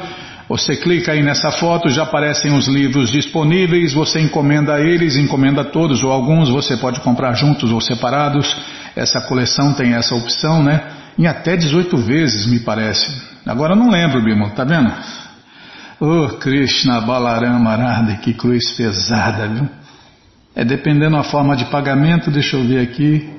Você 0.50 0.76
clica 0.76 1.14
aí 1.14 1.24
nessa 1.24 1.52
foto, 1.52 1.88
já 1.88 2.04
aparecem 2.04 2.52
os 2.52 2.68
livros 2.68 3.10
disponíveis, 3.10 3.94
você 3.94 4.20
encomenda 4.20 4.82
eles, 4.82 5.16
encomenda 5.16 5.64
todos 5.64 6.04
ou 6.04 6.12
alguns, 6.12 6.50
você 6.50 6.76
pode 6.76 7.00
comprar 7.00 7.34
juntos 7.36 7.72
ou 7.72 7.80
separados. 7.80 8.54
Essa 8.96 9.22
coleção 9.22 9.74
tem 9.74 9.94
essa 9.94 10.14
opção, 10.14 10.62
né? 10.62 11.03
Em 11.18 11.28
até 11.28 11.56
18 11.56 11.98
vezes, 11.98 12.46
me 12.46 12.60
parece. 12.60 13.06
Agora 13.46 13.76
não 13.76 13.90
lembro, 13.90 14.24
Bimo, 14.24 14.50
tá 14.52 14.64
vendo? 14.64 14.92
Oh, 16.00 16.38
Krishna 16.40 17.02
Balarama 17.02 17.72
Arada, 17.72 18.16
que 18.18 18.34
cruz 18.34 18.72
pesada, 18.72 19.48
viu? 19.48 19.70
É 20.56 20.64
dependendo 20.64 21.16
da 21.16 21.24
forma 21.24 21.56
de 21.56 21.66
pagamento, 21.66 22.30
deixa 22.30 22.58
eu 22.58 22.64
ver 22.64 22.80
aqui. 22.80 23.30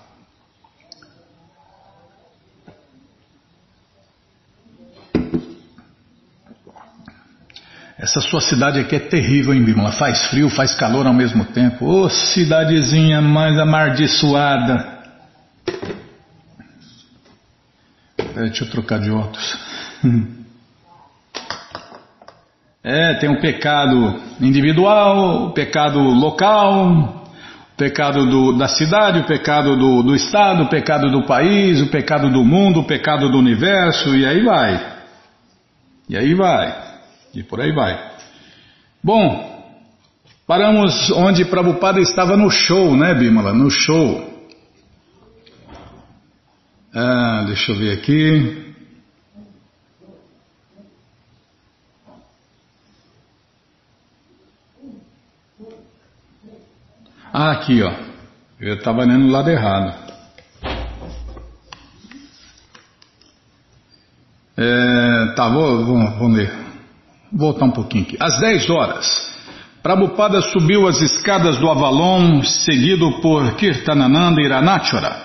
Essa 8.02 8.20
sua 8.20 8.40
cidade 8.40 8.80
aqui 8.80 8.96
é 8.96 8.98
terrível, 8.98 9.54
hein, 9.54 9.62
Bimala? 9.62 9.92
Faz 9.92 10.26
frio, 10.26 10.50
faz 10.50 10.74
calor 10.74 11.06
ao 11.06 11.14
mesmo 11.14 11.44
tempo. 11.44 11.86
Ô, 11.86 12.02
oh, 12.02 12.10
cidadezinha 12.10 13.22
mais 13.22 13.56
amardiçoada. 13.56 14.98
Peraí, 18.16 18.48
deixa 18.48 18.64
eu 18.64 18.70
trocar 18.70 18.98
de 18.98 19.10
óculos. 19.10 19.58
É, 22.84 23.14
tem 23.14 23.30
o 23.30 23.40
pecado 23.40 24.20
individual, 24.40 25.46
o 25.46 25.50
pecado 25.52 26.00
local, 26.00 27.22
o 27.72 27.76
pecado 27.76 28.26
do, 28.26 28.58
da 28.58 28.66
cidade, 28.66 29.20
o 29.20 29.24
pecado 29.24 29.76
do, 29.76 30.02
do 30.02 30.16
estado, 30.16 30.64
o 30.64 30.68
pecado 30.68 31.08
do 31.08 31.24
país, 31.24 31.80
o 31.80 31.86
pecado 31.86 32.28
do 32.28 32.44
mundo, 32.44 32.80
o 32.80 32.84
pecado 32.84 33.28
do 33.28 33.38
universo, 33.38 34.16
e 34.16 34.26
aí 34.26 34.42
vai. 34.42 34.94
E 36.08 36.16
aí 36.16 36.34
vai. 36.34 36.91
E 37.34 37.42
por 37.42 37.60
aí 37.60 37.72
vai. 37.72 38.12
Bom, 39.02 39.76
paramos 40.46 41.10
onde 41.12 41.44
Prabhupada 41.44 42.00
estava 42.00 42.36
no 42.36 42.50
show, 42.50 42.96
né, 42.96 43.14
Bimala? 43.14 43.52
No 43.52 43.70
show. 43.70 44.30
Ah, 46.94 47.44
deixa 47.46 47.72
eu 47.72 47.78
ver 47.78 47.98
aqui. 47.98 48.74
Ah, 57.32 57.52
aqui, 57.52 57.82
ó. 57.82 57.92
Eu 58.60 58.74
estava 58.74 59.04
lendo 59.04 59.24
o 59.24 59.30
lado 59.30 59.48
errado. 59.48 60.12
É, 64.54 65.34
tá, 65.34 65.48
vou, 65.48 65.86
vou, 65.86 66.10
vou 66.18 66.28
ler. 66.28 66.61
Voltar 67.32 67.64
um 67.64 67.70
pouquinho 67.70 68.04
aqui. 68.04 68.16
Às 68.20 68.38
10 68.40 68.68
horas, 68.68 69.32
Prabhupada 69.82 70.42
subiu 70.42 70.86
as 70.86 71.00
escadas 71.00 71.56
do 71.56 71.70
Avalon, 71.70 72.42
seguido 72.42 73.20
por 73.20 73.54
Kirtanananda 73.56 74.40
e 74.42 74.48
Ranachara. 74.48 75.16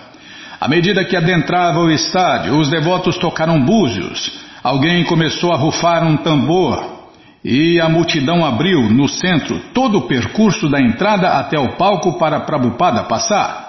À 0.59 0.67
medida 0.67 1.03
que 1.03 1.15
adentrava 1.15 1.79
o 1.79 1.91
estádio, 1.91 2.57
os 2.57 2.69
devotos 2.69 3.17
tocaram 3.17 3.59
búzios. 3.59 4.31
Alguém 4.63 5.03
começou 5.03 5.51
a 5.53 5.57
rufar 5.57 6.03
um 6.03 6.17
tambor 6.17 6.97
e 7.43 7.79
a 7.79 7.87
multidão 7.87 8.43
abriu, 8.45 8.89
no 8.89 9.07
centro, 9.07 9.59
todo 9.73 9.99
o 9.99 10.07
percurso 10.07 10.67
da 10.69 10.81
entrada 10.81 11.37
até 11.37 11.59
o 11.59 11.75
palco 11.75 12.17
para 12.17 12.39
Prabhupada 12.39 13.03
passar. 13.03 13.66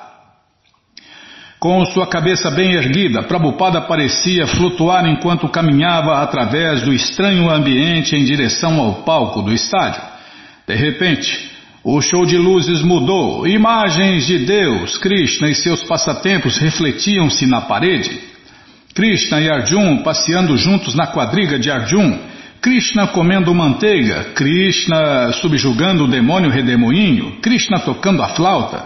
Com 1.59 1.85
sua 1.87 2.07
cabeça 2.07 2.53
bem 2.53 2.75
erguida, 2.75 3.25
Prabhupada 3.25 3.81
parecia 3.81 4.47
flutuar 4.47 5.05
enquanto 5.09 5.49
caminhava 5.49 6.23
através 6.23 6.83
do 6.83 6.93
estranho 6.93 7.51
ambiente 7.51 8.15
em 8.15 8.25
direção 8.25 8.79
ao 8.79 9.03
palco 9.03 9.43
do 9.43 9.53
estádio. 9.53 10.01
De 10.69 10.75
repente, 10.77 11.51
o 11.83 12.01
show 12.01 12.25
de 12.25 12.37
luzes 12.37 12.81
mudou, 12.81 13.45
imagens 13.45 14.25
de 14.25 14.39
Deus, 14.39 14.97
Krishna 14.99 15.51
e 15.51 15.55
seus 15.55 15.83
passatempos 15.83 16.59
refletiam-se 16.59 17.45
na 17.45 17.63
parede. 17.63 18.21
Krishna 18.95 19.41
e 19.41 19.51
Arjun 19.51 20.05
passeando 20.05 20.57
juntos 20.57 20.95
na 20.95 21.09
quadriga 21.09 21.59
de 21.59 21.71
Arjun 21.73 22.19
Krishna 22.61 23.07
comendo 23.09 23.55
manteiga, 23.55 24.33
Krishna 24.35 25.33
subjugando 25.33 26.05
o 26.05 26.09
demônio 26.09 26.51
redemoinho, 26.51 27.39
Krishna 27.41 27.79
tocando 27.79 28.21
a 28.23 28.29
flauta. 28.29 28.85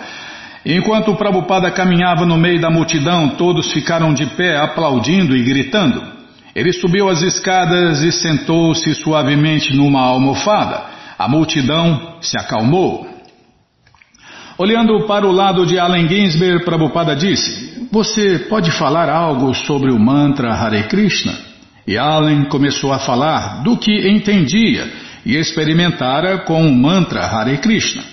Enquanto 0.64 1.10
o 1.10 1.16
Prabhupada 1.16 1.70
caminhava 1.72 2.24
no 2.24 2.36
meio 2.36 2.60
da 2.60 2.70
multidão, 2.70 3.30
todos 3.30 3.72
ficaram 3.72 4.14
de 4.14 4.26
pé 4.26 4.56
aplaudindo 4.56 5.36
e 5.36 5.42
gritando. 5.42 6.02
Ele 6.54 6.72
subiu 6.72 7.08
as 7.08 7.20
escadas 7.22 8.00
e 8.02 8.12
sentou-se 8.12 8.94
suavemente 8.94 9.74
numa 9.74 10.00
almofada. 10.00 10.84
A 11.18 11.26
multidão 11.26 12.18
se 12.20 12.38
acalmou. 12.38 13.06
Olhando 14.56 15.06
para 15.06 15.26
o 15.26 15.32
lado 15.32 15.66
de 15.66 15.78
Allen 15.78 16.08
Ginsberg, 16.08 16.64
Prabhupada 16.64 17.16
disse: 17.16 17.88
Você 17.90 18.38
pode 18.50 18.70
falar 18.70 19.08
algo 19.08 19.54
sobre 19.54 19.90
o 19.90 19.98
mantra 19.98 20.52
Hare 20.52 20.84
Krishna? 20.84 21.36
E 21.86 21.98
Allen 21.98 22.44
começou 22.44 22.92
a 22.92 23.00
falar 23.00 23.64
do 23.64 23.76
que 23.76 24.08
entendia 24.08 24.88
e 25.26 25.36
experimentara 25.36 26.38
com 26.38 26.64
o 26.64 26.72
mantra 26.72 27.26
Hare 27.26 27.58
Krishna. 27.58 28.11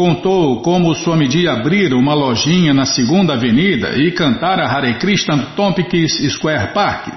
Contou 0.00 0.62
como 0.62 0.94
Swamiji 0.94 1.46
abrira 1.46 1.94
uma 1.94 2.14
lojinha 2.14 2.72
na 2.72 2.86
segunda 2.86 3.34
avenida 3.34 3.98
e 3.98 4.10
cantara 4.12 4.66
Hare 4.66 4.94
Krishna 4.94 5.36
Tompkins 5.54 6.14
Square 6.32 6.72
Park. 6.72 7.12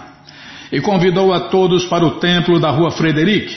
E 0.69 0.81
convidou 0.81 1.31
a 1.33 1.47
todos 1.47 1.85
para 1.85 2.05
o 2.05 2.19
templo 2.19 2.59
da 2.59 2.71
rua 2.71 2.91
Frederic. 2.91 3.55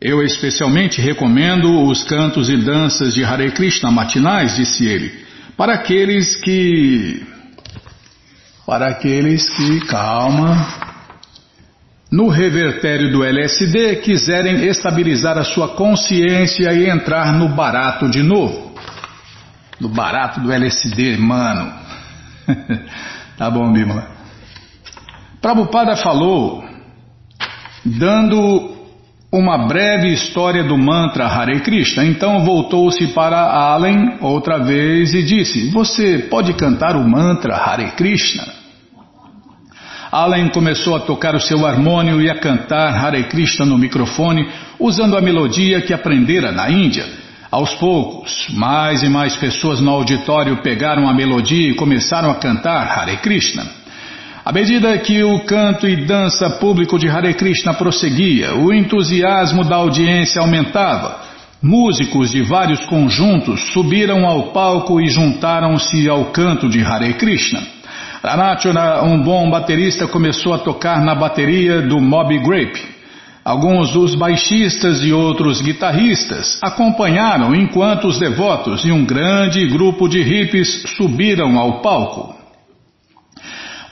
Eu 0.00 0.20
especialmente 0.20 1.00
recomendo 1.00 1.84
os 1.84 2.02
cantos 2.02 2.50
e 2.50 2.56
danças 2.56 3.14
de 3.14 3.22
Hare 3.22 3.52
Krishna 3.52 3.88
matinais, 3.92 4.56
disse 4.56 4.84
ele, 4.84 5.12
para 5.56 5.74
aqueles 5.74 6.34
que. 6.34 7.22
Para 8.66 8.88
aqueles 8.88 9.48
que. 9.48 9.78
Calma 9.86 10.85
no 12.10 12.28
revertério 12.28 13.10
do 13.10 13.24
LSD, 13.24 13.96
quiserem 13.96 14.64
estabilizar 14.66 15.36
a 15.38 15.44
sua 15.44 15.68
consciência 15.74 16.72
e 16.72 16.88
entrar 16.88 17.32
no 17.32 17.48
barato 17.48 18.08
de 18.08 18.22
novo. 18.22 18.74
No 19.80 19.88
barato 19.88 20.40
do 20.40 20.52
LSD, 20.52 21.16
mano. 21.16 21.72
tá 23.36 23.50
bom, 23.50 23.72
Bímola. 23.72 24.08
Prabhupada 25.42 25.96
falou, 25.96 26.64
dando 27.84 28.76
uma 29.30 29.66
breve 29.66 30.12
história 30.12 30.64
do 30.64 30.78
mantra 30.78 31.26
Hare 31.26 31.60
Krishna. 31.60 32.04
Então 32.04 32.44
voltou-se 32.44 33.08
para 33.08 33.38
Allen 33.38 34.18
outra 34.20 34.58
vez 34.58 35.12
e 35.12 35.22
disse: 35.22 35.70
Você 35.70 36.20
pode 36.30 36.54
cantar 36.54 36.96
o 36.96 37.08
mantra 37.08 37.56
Hare 37.56 37.90
Krishna? 37.92 38.55
Allen 40.10 40.48
começou 40.48 40.94
a 40.94 41.00
tocar 41.00 41.34
o 41.34 41.40
seu 41.40 41.66
harmônio 41.66 42.20
e 42.22 42.30
a 42.30 42.38
cantar 42.38 42.94
Hare 42.94 43.24
Krishna 43.24 43.66
no 43.66 43.78
microfone, 43.78 44.48
usando 44.78 45.16
a 45.16 45.20
melodia 45.20 45.80
que 45.80 45.92
aprendera 45.92 46.52
na 46.52 46.70
Índia. 46.70 47.04
Aos 47.50 47.74
poucos, 47.74 48.48
mais 48.50 49.02
e 49.02 49.08
mais 49.08 49.36
pessoas 49.36 49.80
no 49.80 49.90
auditório 49.90 50.62
pegaram 50.62 51.08
a 51.08 51.14
melodia 51.14 51.70
e 51.70 51.74
começaram 51.74 52.30
a 52.30 52.34
cantar 52.36 52.98
Hare 52.98 53.16
Krishna. 53.18 53.66
À 54.44 54.52
medida 54.52 54.96
que 54.98 55.24
o 55.24 55.40
canto 55.40 55.88
e 55.88 56.06
dança 56.06 56.50
público 56.50 56.98
de 56.98 57.08
Hare 57.08 57.34
Krishna 57.34 57.74
prosseguia, 57.74 58.54
o 58.54 58.72
entusiasmo 58.72 59.64
da 59.64 59.76
audiência 59.76 60.40
aumentava. 60.40 61.20
Músicos 61.60 62.30
de 62.30 62.42
vários 62.42 62.84
conjuntos 62.84 63.72
subiram 63.72 64.24
ao 64.24 64.52
palco 64.52 65.00
e 65.00 65.08
juntaram-se 65.08 66.08
ao 66.08 66.26
canto 66.26 66.68
de 66.68 66.80
Hare 66.80 67.14
Krishna. 67.14 67.75
Ranachana, 68.22 69.02
um 69.02 69.22
bom 69.22 69.50
baterista, 69.50 70.08
começou 70.08 70.54
a 70.54 70.58
tocar 70.58 71.04
na 71.04 71.14
bateria 71.14 71.82
do 71.82 72.00
Mob 72.00 72.36
Grape. 72.38 72.96
Alguns 73.44 73.92
dos 73.92 74.14
baixistas 74.14 75.04
e 75.04 75.12
outros 75.12 75.60
guitarristas 75.60 76.58
acompanharam 76.62 77.54
enquanto 77.54 78.08
os 78.08 78.18
devotos 78.18 78.84
e 78.84 78.90
um 78.90 79.04
grande 79.04 79.66
grupo 79.68 80.08
de 80.08 80.20
hippies 80.20 80.82
subiram 80.96 81.56
ao 81.56 81.80
palco. 81.80 82.34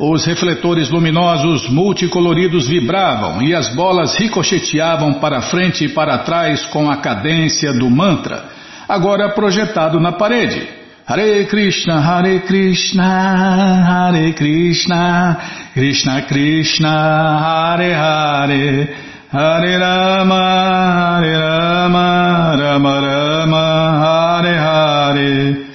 Os 0.00 0.24
refletores 0.24 0.90
luminosos 0.90 1.68
multicoloridos 1.68 2.66
vibravam 2.66 3.42
e 3.42 3.54
as 3.54 3.72
bolas 3.76 4.16
ricocheteavam 4.16 5.14
para 5.14 5.40
frente 5.42 5.84
e 5.84 5.88
para 5.88 6.18
trás 6.18 6.64
com 6.66 6.90
a 6.90 6.96
cadência 6.96 7.72
do 7.72 7.88
mantra, 7.88 8.46
agora 8.88 9.28
projetado 9.34 10.00
na 10.00 10.10
parede. 10.10 10.83
Hare 11.06 11.44
Krishna, 11.44 12.00
Hare 12.00 12.40
Krishna, 12.46 13.84
Hare 13.84 14.32
Krishna, 14.32 15.36
Krishna 15.74 16.22
Krishna, 16.22 16.88
Hare 16.88 17.92
Hare, 17.92 18.88
Hare 19.30 19.78
Rama, 19.78 21.20
Hare 21.20 21.36
Rama, 21.36 22.56
Rama 22.56 23.00
Rama, 23.00 24.00
Hare 24.00 24.56
Hare. 24.56 25.66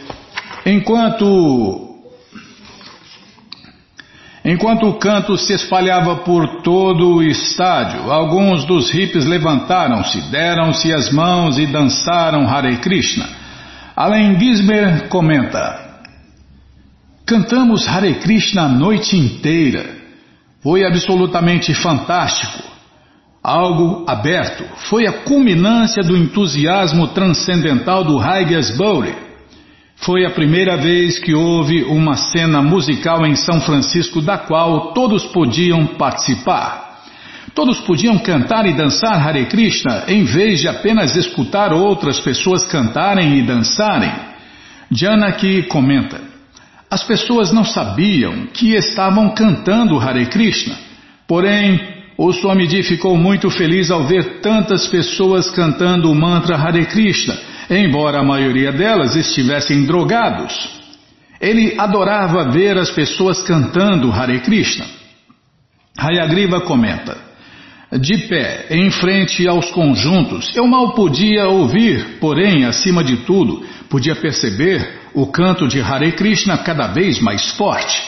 Enquanto 0.66 1.86
Enquanto 4.44 4.88
o 4.88 4.94
canto 4.94 5.38
se 5.38 5.54
espalhava 5.54 6.16
por 6.24 6.64
todo 6.64 7.18
o 7.18 7.22
estádio, 7.22 8.12
alguns 8.12 8.66
dos 8.66 8.90
hippies 8.90 9.26
levantaram-se, 9.26 10.32
deram-se 10.32 10.92
as 10.92 11.12
mãos 11.12 11.60
e 11.60 11.68
dançaram 11.68 12.48
Hare 12.50 12.78
Krishna. 12.78 13.38
Além 14.00 14.40
Gisber 14.40 15.10
comenta: 15.10 16.00
Cantamos 17.26 17.86
Hare 17.86 18.14
Krishna 18.14 18.62
a 18.62 18.70
noite 18.70 19.18
inteira. 19.18 19.94
Foi 20.64 20.86
absolutamente 20.86 21.74
fantástico. 21.74 22.64
algo 23.44 24.06
aberto. 24.08 24.64
Foi 24.90 25.06
a 25.06 25.24
culminância 25.24 26.02
do 26.02 26.16
entusiasmo 26.16 27.10
transcendental 27.10 28.06
do 28.06 28.18
Haigas 28.20 28.72
Bowley. 28.78 29.14
Foi 29.98 30.26
a 30.26 30.30
primeira 30.30 30.78
vez 30.78 31.20
que 31.20 31.34
houve 31.34 31.84
uma 31.84 32.16
cena 32.16 32.62
musical 32.62 33.26
em 33.26 33.36
São 33.36 33.60
Francisco 33.60 34.22
da 34.22 34.38
qual 34.38 34.94
todos 34.94 35.26
podiam 35.26 35.86
participar. 35.86 36.89
Todos 37.60 37.82
podiam 37.82 38.18
cantar 38.20 38.66
e 38.68 38.72
dançar 38.72 39.22
Hare 39.22 39.46
Krishna 39.48 40.06
em 40.08 40.24
vez 40.24 40.62
de 40.62 40.70
apenas 40.70 41.18
escutar 41.18 41.74
outras 41.74 42.18
pessoas 42.18 42.66
cantarem 42.66 43.38
e 43.38 43.42
dançarem. 43.42 44.14
Janaki 44.90 45.64
comenta: 45.64 46.22
As 46.90 47.04
pessoas 47.04 47.52
não 47.52 47.66
sabiam 47.66 48.48
que 48.54 48.76
estavam 48.76 49.32
cantando 49.32 50.00
Hare 50.00 50.28
Krishna, 50.28 50.74
porém 51.28 51.82
o 52.18 52.32
Swamiji 52.32 52.82
ficou 52.82 53.18
muito 53.18 53.50
feliz 53.50 53.92
ao 53.92 54.06
ver 54.06 54.40
tantas 54.40 54.88
pessoas 54.88 55.52
cantando 55.52 56.10
o 56.10 56.16
mantra 56.16 56.56
Hare 56.56 56.86
Krishna, 56.86 57.38
embora 57.70 58.22
a 58.22 58.24
maioria 58.24 58.72
delas 58.72 59.18
estivessem 59.18 59.84
drogados. 59.84 60.80
Ele 61.42 61.76
adorava 61.78 62.50
ver 62.52 62.78
as 62.78 62.90
pessoas 62.90 63.44
cantando 63.44 64.10
Hare 64.14 64.40
Krishna. 64.40 64.86
Hayagriva 65.98 66.62
comenta: 66.62 67.29
De 67.92 68.28
pé, 68.28 68.68
em 68.70 68.92
frente 68.92 69.48
aos 69.48 69.72
conjuntos, 69.72 70.56
eu 70.56 70.68
mal 70.68 70.94
podia 70.94 71.48
ouvir, 71.48 72.20
porém, 72.20 72.64
acima 72.64 73.04
de 73.04 73.18
tudo, 73.18 73.66
podia 73.90 74.16
perceber 74.16 75.00
o 75.12 75.26
canto 75.26 75.68
de 75.68 75.82
Hare 75.82 76.12
Krishna 76.12 76.60
cada 76.60 76.86
vez 76.88 77.20
mais 77.20 77.50
forte. 77.54 78.04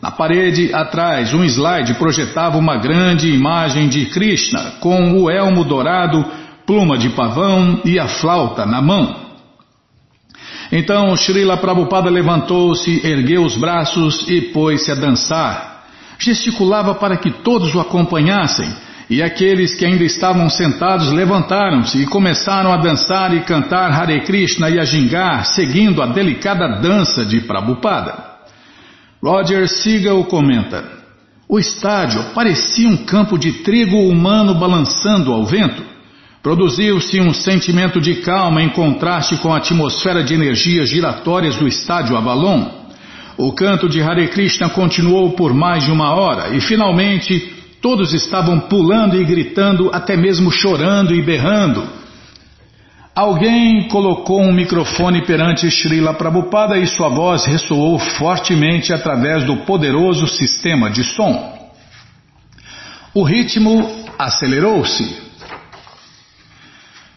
Na 0.00 0.10
parede 0.10 0.74
atrás, 0.74 1.34
um 1.34 1.44
slide 1.44 1.92
projetava 1.94 2.56
uma 2.56 2.78
grande 2.78 3.28
imagem 3.28 3.86
de 3.86 4.06
Krishna 4.06 4.78
com 4.80 5.12
o 5.20 5.30
elmo 5.30 5.62
dourado, 5.62 6.24
pluma 6.66 6.96
de 6.96 7.10
pavão 7.10 7.82
e 7.84 7.98
a 7.98 8.08
flauta 8.08 8.64
na 8.64 8.80
mão. 8.80 9.14
Então 10.72 11.14
Srila 11.18 11.58
Prabhupada 11.58 12.08
levantou-se, 12.08 13.06
ergueu 13.06 13.44
os 13.44 13.56
braços 13.56 14.26
e 14.26 14.40
pôs-se 14.40 14.90
a 14.90 14.94
dançar. 14.94 15.84
Gesticulava 16.18 16.94
para 16.94 17.18
que 17.18 17.30
todos 17.30 17.74
o 17.74 17.80
acompanhassem, 17.80 18.72
e 19.12 19.22
aqueles 19.22 19.74
que 19.74 19.84
ainda 19.84 20.04
estavam 20.04 20.48
sentados 20.48 21.12
levantaram-se 21.12 21.98
e 21.98 22.06
começaram 22.06 22.72
a 22.72 22.78
dançar 22.78 23.36
e 23.36 23.40
cantar 23.40 23.92
Hare 23.92 24.22
Krishna 24.22 24.70
e 24.70 24.80
a 24.80 24.86
gingar, 24.86 25.44
seguindo 25.44 26.00
a 26.00 26.06
delicada 26.06 26.80
dança 26.80 27.22
de 27.22 27.42
Prabhupada. 27.42 28.14
Roger 29.22 29.68
Siegel 29.68 30.24
comenta: 30.24 30.82
O 31.46 31.58
estádio 31.58 32.24
parecia 32.34 32.88
um 32.88 33.04
campo 33.04 33.36
de 33.36 33.52
trigo 33.62 33.98
humano 33.98 34.54
balançando 34.54 35.30
ao 35.30 35.44
vento. 35.44 35.82
Produziu-se 36.42 37.20
um 37.20 37.34
sentimento 37.34 38.00
de 38.00 38.14
calma 38.22 38.62
em 38.62 38.70
contraste 38.70 39.36
com 39.36 39.52
a 39.52 39.58
atmosfera 39.58 40.24
de 40.24 40.32
energias 40.32 40.88
giratórias 40.88 41.56
do 41.56 41.68
estádio 41.68 42.16
Avalon. 42.16 42.66
O 43.36 43.52
canto 43.52 43.90
de 43.90 44.00
Hare 44.00 44.28
Krishna 44.28 44.70
continuou 44.70 45.32
por 45.32 45.52
mais 45.52 45.84
de 45.84 45.90
uma 45.90 46.14
hora 46.14 46.56
e 46.56 46.62
finalmente 46.62 47.60
todos 47.82 48.14
estavam 48.14 48.60
pulando 48.60 49.20
e 49.20 49.24
gritando, 49.24 49.90
até 49.92 50.16
mesmo 50.16 50.52
chorando 50.52 51.12
e 51.12 51.20
berrando. 51.20 51.84
Alguém 53.14 53.88
colocou 53.88 54.40
um 54.40 54.52
microfone 54.52 55.26
perante 55.26 55.68
Srila 55.68 56.14
Prabhupada 56.14 56.78
e 56.78 56.86
sua 56.86 57.10
voz 57.10 57.44
ressoou 57.44 57.98
fortemente 57.98 58.92
através 58.92 59.44
do 59.44 59.58
poderoso 59.66 60.26
sistema 60.28 60.88
de 60.88 61.02
som. 61.02 61.52
O 63.12 63.24
ritmo 63.24 64.06
acelerou-se. 64.18 65.20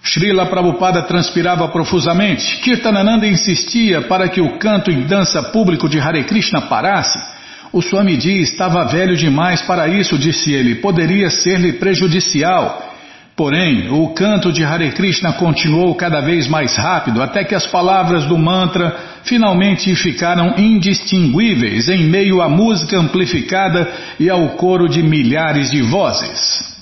Srila 0.03 0.47
Prabhupada 0.47 1.03
transpirava 1.03 1.67
profusamente. 1.69 2.57
Kirtanananda 2.57 3.25
insistia 3.25 4.01
para 4.01 4.27
que 4.27 4.41
o 4.41 4.57
canto 4.57 4.91
e 4.91 5.03
dança 5.03 5.41
público 5.43 5.87
de 5.87 5.99
Hare 5.99 6.23
Krishna 6.25 6.61
parasse. 6.63 7.34
O 7.75 7.81
Swamiji 7.81 8.41
estava 8.41 8.85
velho 8.85 9.17
demais 9.17 9.61
para 9.61 9.85
isso, 9.89 10.17
disse 10.17 10.53
ele. 10.53 10.75
Poderia 10.75 11.29
ser-lhe 11.29 11.73
prejudicial. 11.73 12.93
Porém, 13.35 13.89
o 13.91 14.13
canto 14.13 14.49
de 14.49 14.63
Hare 14.63 14.93
Krishna 14.93 15.33
continuou 15.33 15.93
cada 15.93 16.21
vez 16.21 16.47
mais 16.47 16.77
rápido 16.77 17.21
até 17.21 17.43
que 17.43 17.53
as 17.53 17.67
palavras 17.67 18.25
do 18.27 18.37
mantra 18.37 18.97
finalmente 19.25 19.93
ficaram 19.93 20.55
indistinguíveis 20.57 21.89
em 21.89 22.05
meio 22.05 22.41
à 22.41 22.47
música 22.47 22.97
amplificada 22.97 23.91
e 24.17 24.29
ao 24.29 24.51
coro 24.51 24.87
de 24.87 25.03
milhares 25.03 25.69
de 25.69 25.81
vozes. 25.81 26.77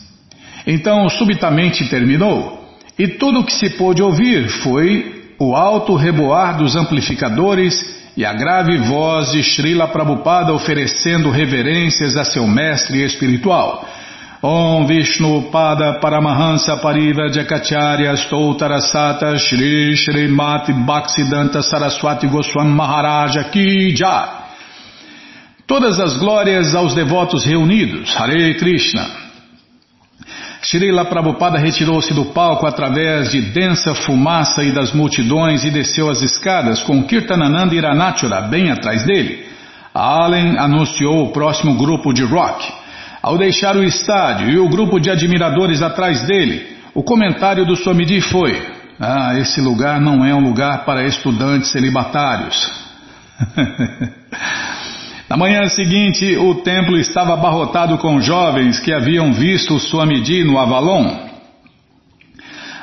Então, 0.67 1.09
subitamente 1.09 1.89
terminou, 1.89 2.69
e 2.99 3.07
tudo 3.07 3.39
o 3.39 3.43
que 3.43 3.53
se 3.53 3.71
pôde 3.71 4.03
ouvir 4.03 4.47
foi 4.47 5.23
o 5.39 5.55
alto 5.55 5.95
reboar 5.95 6.55
dos 6.55 6.75
amplificadores 6.75 8.02
e 8.15 8.25
a 8.25 8.33
grave 8.33 8.77
voz 8.77 9.31
de 9.31 9.43
Srila 9.43 9.87
Prabhupada 9.87 10.53
oferecendo 10.53 11.29
reverências 11.29 12.15
a 12.15 12.23
seu 12.23 12.47
mestre 12.47 13.01
espiritual. 13.03 13.87
Om 14.41 14.85
Vishnu 14.85 15.43
Pada 15.43 15.99
Paramahansa 15.99 16.75
Pariva 16.77 17.29
Jakacharya 17.29 18.13
Stoutarasata 18.17 19.37
Shri 19.37 19.95
Shri 19.95 20.27
Mati 20.27 20.73
Bhaksidanta 20.73 21.61
Saraswati 21.61 22.27
Goswam 22.27 22.67
Maharaja 22.67 23.45
Ki 23.45 23.95
Jai 23.95 24.43
Todas 25.65 25.97
as 25.97 26.17
glórias 26.17 26.75
aos 26.75 26.93
devotos 26.93 27.45
reunidos, 27.45 28.13
Hare 28.17 28.53
Krishna. 28.55 29.09
Srila 30.63 31.03
Prabhupada 31.03 31.59
retirou-se 31.59 32.13
do 32.13 32.25
palco 32.25 32.65
através 32.65 33.29
de 33.29 33.41
densa 33.41 33.93
fumaça 33.93 34.63
e 34.63 34.71
das 34.71 34.93
multidões 34.93 35.65
e 35.65 35.69
desceu 35.69 36.09
as 36.09 36.21
escadas 36.21 36.81
com 36.83 37.03
Kirtanananda 37.03 37.75
Iranachura 37.75 38.41
bem 38.43 38.71
atrás 38.71 39.03
dele. 39.03 39.45
Allen 39.93 40.57
anunciou 40.57 41.25
o 41.25 41.33
próximo 41.33 41.75
grupo 41.75 42.13
de 42.13 42.23
rock. 42.23 42.65
Ao 43.21 43.37
deixar 43.37 43.75
o 43.75 43.83
estádio 43.83 44.49
e 44.49 44.57
o 44.57 44.69
grupo 44.69 44.99
de 44.99 45.09
admiradores 45.09 45.81
atrás 45.81 46.21
dele, 46.21 46.77
o 46.95 47.03
comentário 47.03 47.65
do 47.65 47.75
Swamiji 47.75 48.21
foi: 48.21 48.65
Ah, 48.97 49.37
esse 49.37 49.59
lugar 49.59 49.99
não 49.99 50.23
é 50.23 50.33
um 50.33 50.41
lugar 50.41 50.85
para 50.85 51.05
estudantes 51.05 51.71
celibatários. 51.71 52.71
Na 55.29 55.37
manhã 55.37 55.67
seguinte, 55.69 56.35
o 56.37 56.55
templo 56.55 56.97
estava 56.97 57.33
abarrotado 57.33 57.97
com 57.97 58.19
jovens 58.19 58.79
que 58.79 58.93
haviam 58.93 59.31
visto 59.33 59.79
Swamiji 59.79 60.43
no 60.43 60.59
Avalon. 60.59 61.31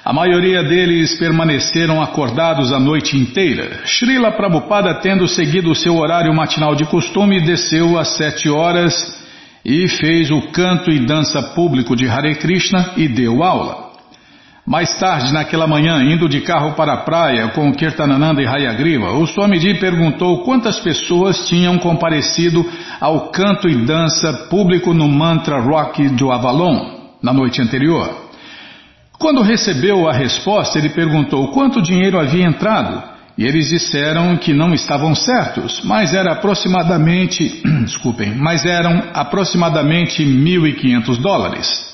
A 0.02 0.12
maioria 0.12 0.62
deles 0.64 1.18
permaneceram 1.18 2.02
acordados 2.02 2.72
a 2.72 2.80
noite 2.80 3.16
inteira. 3.16 3.82
Srila 3.84 4.32
Prabhupada, 4.32 4.94
tendo 4.94 5.28
seguido 5.28 5.74
seu 5.74 5.96
horário 5.96 6.34
matinal 6.34 6.74
de 6.74 6.86
costume, 6.86 7.40
desceu 7.42 7.98
às 7.98 8.16
sete 8.16 8.48
horas 8.48 8.94
e 9.62 9.86
fez 9.86 10.30
o 10.30 10.40
canto 10.50 10.90
e 10.90 11.04
dança 11.04 11.42
público 11.54 11.94
de 11.94 12.08
Hare 12.08 12.34
Krishna 12.36 12.94
e 12.96 13.06
deu 13.06 13.44
aula. 13.44 13.89
Mais 14.70 14.96
tarde, 15.00 15.32
naquela 15.32 15.66
manhã, 15.66 16.00
indo 16.00 16.28
de 16.28 16.42
carro 16.42 16.74
para 16.74 16.92
a 16.92 16.98
praia 16.98 17.48
com 17.48 17.72
Kirtanananda 17.72 18.40
e 18.40 18.46
Hayagriva, 18.46 19.10
o 19.14 19.26
Swamiji 19.26 19.74
perguntou 19.80 20.44
quantas 20.44 20.78
pessoas 20.78 21.48
tinham 21.48 21.76
comparecido 21.76 22.64
ao 23.00 23.32
canto 23.32 23.68
e 23.68 23.84
dança 23.84 24.32
público 24.48 24.94
no 24.94 25.08
mantra 25.08 25.60
rock 25.60 26.08
do 26.10 26.30
Avalon 26.30 27.00
na 27.20 27.32
noite 27.32 27.60
anterior. 27.60 28.28
Quando 29.18 29.42
recebeu 29.42 30.08
a 30.08 30.12
resposta, 30.12 30.78
ele 30.78 30.90
perguntou 30.90 31.48
quanto 31.48 31.82
dinheiro 31.82 32.20
havia 32.20 32.46
entrado 32.46 33.02
e 33.36 33.44
eles 33.44 33.70
disseram 33.70 34.36
que 34.36 34.54
não 34.54 34.72
estavam 34.72 35.16
certos, 35.16 35.82
mas 35.82 36.14
era 36.14 36.34
aproximadamente, 36.34 37.60
desculpem, 37.82 38.36
mas 38.36 38.64
eram 38.64 39.02
aproximadamente 39.12 40.22
1.500 40.24 41.20
dólares. 41.20 41.89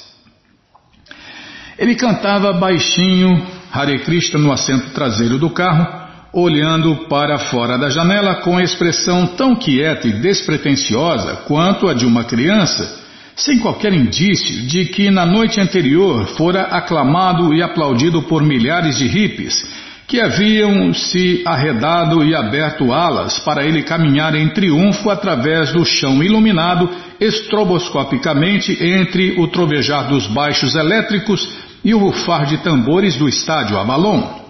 Ele 1.79 1.95
cantava 1.95 2.53
baixinho 2.55 3.47
Hare 3.73 3.99
Krishna 3.99 4.39
no 4.39 4.53
assento 4.53 4.91
traseiro 4.91 5.39
do 5.39 5.51
carro, 5.51 6.07
olhando 6.33 7.09
para 7.09 7.39
fora 7.39 7.77
da 7.77 7.91
janela 7.91 8.37
com 8.37 8.59
expressão 8.59 9.27
tão 9.27 9.55
quieta 9.55 10.09
e 10.09 10.15
despretensiosa 10.15 11.43
quanto 11.47 11.89
a 11.89 11.95
de 11.95 12.07
uma 12.07 12.25
criança, 12.25 13.05
sem 13.35 13.59
qualquer 13.59 13.93
indício 13.93 14.67
de 14.67 14.87
que 14.87 15.11
na 15.11 15.27
noite 15.27 15.61
anterior 15.61 16.27
fora 16.29 16.63
aclamado 16.63 17.53
e 17.55 17.63
aplaudido 17.63 18.23
por 18.23 18.43
milhares 18.43 18.97
de 18.97 19.07
hippies 19.07 19.67
que 20.07 20.21
haviam 20.21 20.95
se 20.95 21.43
arredado 21.45 22.25
e 22.25 22.35
aberto 22.35 22.93
alas 22.93 23.39
para 23.41 23.65
ele 23.65 23.83
caminhar 23.83 24.35
em 24.35 24.49
triunfo 24.51 25.11
através 25.11 25.73
do 25.73 25.85
chão 25.85 26.23
iluminado 26.23 26.89
estroboscopicamente 27.19 28.79
entre 28.81 29.35
o 29.41 29.49
trovejar 29.49 30.09
dos 30.09 30.27
baixos 30.29 30.75
elétricos 30.77 31.66
e 31.87 31.95
o 31.95 31.99
rufar 31.99 32.47
de 32.47 32.59
tambores 32.65 33.15
do 33.15 33.29
estádio 33.29 33.79
Avalon. 33.79 34.41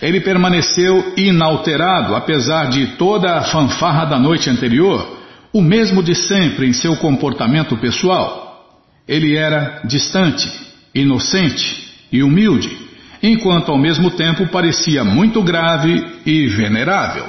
Ele 0.00 0.20
permaneceu 0.20 1.12
inalterado 1.16 2.14
apesar 2.14 2.66
de 2.68 2.96
toda 2.96 3.36
a 3.36 3.42
fanfarra 3.42 4.04
da 4.04 4.16
noite 4.16 4.48
anterior, 4.48 5.18
o 5.52 5.60
mesmo 5.60 6.00
de 6.00 6.14
sempre 6.14 6.68
em 6.68 6.72
seu 6.72 6.96
comportamento 6.98 7.76
pessoal. 7.78 8.64
Ele 9.08 9.36
era 9.36 9.82
distante, 9.86 10.48
inocente 10.94 11.92
e 12.12 12.22
humilde, 12.22 12.78
enquanto 13.20 13.72
ao 13.72 13.76
mesmo 13.76 14.12
tempo 14.12 14.46
parecia 14.46 15.02
muito 15.02 15.42
grave 15.42 16.20
e 16.24 16.46
venerável. 16.46 17.26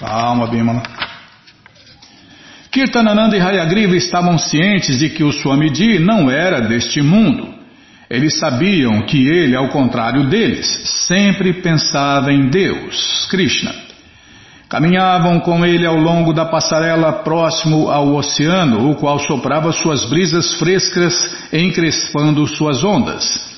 Calma, 0.00 0.48
Bimala. 0.48 1.01
Kirtanananda 2.72 3.36
e 3.36 3.40
Hayagriva 3.40 3.94
estavam 3.94 4.38
cientes 4.38 4.98
de 4.98 5.10
que 5.10 5.22
o 5.22 5.30
Swamiji 5.30 5.98
não 5.98 6.30
era 6.30 6.58
deste 6.58 7.02
mundo. 7.02 7.52
Eles 8.08 8.38
sabiam 8.38 9.02
que 9.02 9.28
ele, 9.28 9.54
ao 9.54 9.68
contrário 9.68 10.26
deles, 10.30 10.66
sempre 11.06 11.52
pensava 11.52 12.32
em 12.32 12.48
Deus, 12.48 13.26
Krishna. 13.30 13.74
Caminhavam 14.70 15.38
com 15.40 15.66
ele 15.66 15.84
ao 15.84 15.96
longo 15.96 16.32
da 16.32 16.46
passarela 16.46 17.12
próximo 17.12 17.90
ao 17.90 18.14
oceano, 18.14 18.90
o 18.90 18.94
qual 18.94 19.18
soprava 19.18 19.70
suas 19.70 20.06
brisas 20.06 20.54
frescas, 20.54 21.14
encrespando 21.52 22.46
suas 22.46 22.82
ondas. 22.82 23.52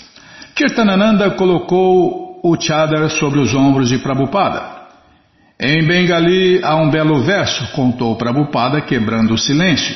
Kirtanananda 0.57 1.31
colocou 1.31 2.41
o 2.43 2.61
chadar 2.61 3.09
sobre 3.11 3.39
os 3.39 3.55
ombros 3.55 3.89
de 3.89 3.99
Prabhupada. 3.99 4.84
Em 5.59 5.87
Bengali 5.87 6.61
há 6.65 6.75
um 6.77 6.91
belo 6.91 7.23
verso, 7.23 7.71
contou 7.73 8.17
Prabhupada, 8.17 8.81
quebrando 8.81 9.35
o 9.35 9.39
silêncio. 9.39 9.95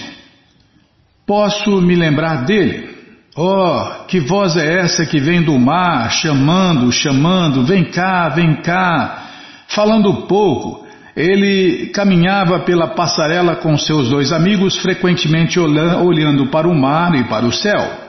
Posso 1.27 1.81
me 1.83 1.97
lembrar 1.97 2.45
dele? 2.45 2.97
Oh, 3.37 4.05
que 4.07 4.21
voz 4.21 4.57
é 4.57 4.81
essa 4.81 5.05
que 5.05 5.21
vem 5.21 5.43
do 5.43 5.59
mar, 5.59 6.11
chamando, 6.11 6.91
chamando, 6.93 7.65
vem 7.65 7.85
cá, 7.85 8.29
vem 8.29 8.55
cá. 8.63 9.27
Falando 9.69 10.27
pouco, 10.27 10.87
ele 11.17 11.87
caminhava 11.89 12.61
pela 12.61 12.89
passarela 12.89 13.57
com 13.57 13.77
seus 13.77 14.09
dois 14.09 14.33
amigos, 14.33 14.77
frequentemente 14.77 15.59
olhando 15.59 16.47
para 16.47 16.69
o 16.69 16.75
mar 16.75 17.15
e 17.17 17.25
para 17.25 17.45
o 17.45 17.53
céu. 17.53 18.09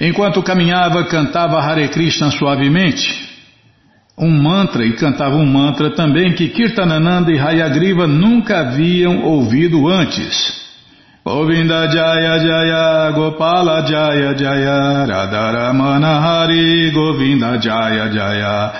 Enquanto 0.00 0.42
caminhava, 0.42 1.04
cantava 1.04 1.58
Hare 1.58 1.88
Krishna 1.88 2.30
suavemente 2.30 3.27
um 4.18 4.30
mantra 4.42 4.84
e 4.84 4.92
cantava 4.94 5.36
um 5.36 5.46
mantra 5.46 5.90
também 5.90 6.32
que 6.32 6.48
Kirtanananda 6.48 7.30
e 7.30 7.38
Hayagriva 7.38 8.06
nunca 8.06 8.60
haviam 8.60 9.22
ouvido 9.24 9.88
antes. 9.88 10.58
Govinda 11.24 11.86
Jaya 11.88 12.38
Jaya 12.38 13.10
Gopala 13.12 13.82
Jaya 13.82 14.34
Jaya 14.34 15.04
Radharamana 15.04 16.20
Hari 16.20 16.90
Govinda 16.90 17.58
Jaya 17.58 18.08
Jaya 18.08 18.72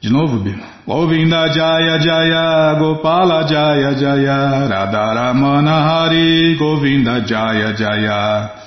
De 0.00 0.10
novo, 0.10 0.38
Bima. 0.40 0.66
Govinda 0.86 1.48
Jaya 1.48 1.98
Jaya 1.98 2.74
Gopala 2.78 3.44
Jaya 3.44 3.94
Jaya 3.94 4.68
Radharamana 4.68 5.80
Hari 5.88 6.54
Govinda 6.56 7.20
Jaya 7.20 7.72
Jaya 7.72 8.60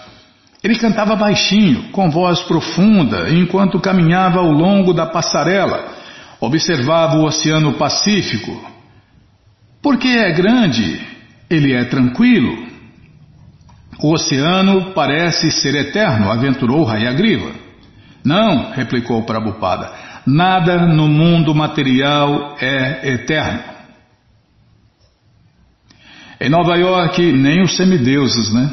ele 0.64 0.76
cantava 0.76 1.18
baixinho, 1.18 1.90
com 1.92 2.10
voz 2.10 2.40
profunda, 2.44 3.30
enquanto 3.30 3.82
caminhava 3.82 4.40
ao 4.40 4.50
longo 4.50 4.94
da 4.94 5.06
passarela. 5.06 5.93
Observava 6.44 7.16
o 7.16 7.24
Oceano 7.24 7.76
Pacífico. 7.76 8.52
Porque 9.82 10.10
é 10.10 10.30
grande, 10.34 11.00
ele 11.50 11.72
é 11.72 11.86
tranquilo. 11.86 12.68
O 14.02 14.12
oceano 14.12 14.92
parece 14.94 15.50
ser 15.50 15.74
eterno, 15.74 16.30
aventurou 16.30 16.86
Hayagriva. 16.86 17.54
Não, 18.26 18.72
replicou 18.72 19.24
Prabhupada, 19.24 19.90
nada 20.28 20.86
no 20.86 21.08
mundo 21.08 21.56
material 21.56 22.58
é 22.60 23.14
eterno. 23.14 23.64
Em 26.42 26.50
Nova 26.50 26.76
York, 26.76 27.32
nem 27.32 27.62
os 27.62 27.78
semideuses, 27.78 28.54
né? 28.54 28.70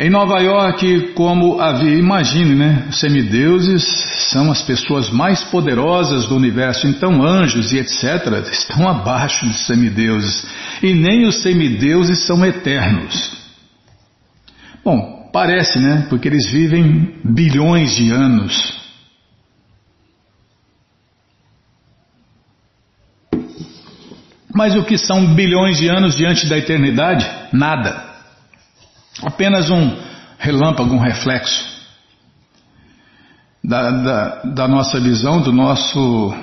Em 0.00 0.08
Nova 0.08 0.38
York, 0.40 1.12
como 1.14 1.60
havia, 1.60 1.98
imagine, 1.98 2.54
né? 2.54 2.86
Os 2.88 3.00
semideuses 3.00 3.84
são 4.30 4.48
as 4.48 4.62
pessoas 4.62 5.10
mais 5.10 5.42
poderosas 5.42 6.26
do 6.26 6.36
universo, 6.36 6.86
então 6.86 7.20
anjos 7.20 7.72
e 7.72 7.78
etc. 7.78 8.04
estão 8.48 8.88
abaixo 8.88 9.44
dos 9.44 9.66
semideuses. 9.66 10.46
E 10.80 10.94
nem 10.94 11.26
os 11.26 11.42
semideuses 11.42 12.24
são 12.26 12.46
eternos. 12.46 13.32
Bom, 14.84 15.28
parece, 15.32 15.80
né? 15.80 16.06
Porque 16.08 16.28
eles 16.28 16.48
vivem 16.48 17.16
bilhões 17.24 17.96
de 17.96 18.12
anos. 18.12 18.78
Mas 24.54 24.76
o 24.76 24.84
que 24.84 24.96
são 24.96 25.34
bilhões 25.34 25.78
de 25.78 25.88
anos 25.88 26.16
diante 26.16 26.46
da 26.46 26.56
eternidade? 26.56 27.28
Nada. 27.52 28.07
Apenas 29.22 29.70
um 29.70 29.96
relâmpago, 30.38 30.94
um 30.94 31.00
reflexo 31.00 31.78
da, 33.62 33.90
da, 33.90 34.42
da 34.44 34.68
nossa 34.68 35.00
visão, 35.00 35.42
do 35.42 35.52
nosso 35.52 36.34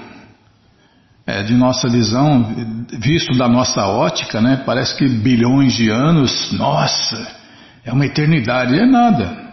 é, 1.27 1.41
de 1.41 1.55
nossa 1.55 1.89
visão, 1.89 2.53
visto 2.99 3.35
da 3.35 3.47
nossa 3.47 3.87
ótica, 3.87 4.39
né? 4.39 4.61
Parece 4.63 4.95
que 4.95 5.07
bilhões 5.07 5.73
de 5.73 5.89
anos, 5.89 6.51
nossa, 6.51 7.35
é 7.83 7.91
uma 7.91 8.05
eternidade, 8.05 8.77
é 8.77 8.85
nada. 8.85 9.43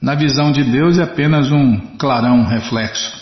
Na 0.00 0.14
visão 0.14 0.52
de 0.52 0.62
Deus 0.62 0.96
é 0.96 1.02
apenas 1.02 1.50
um 1.50 1.76
clarão, 1.98 2.38
um 2.38 2.46
reflexo. 2.46 3.17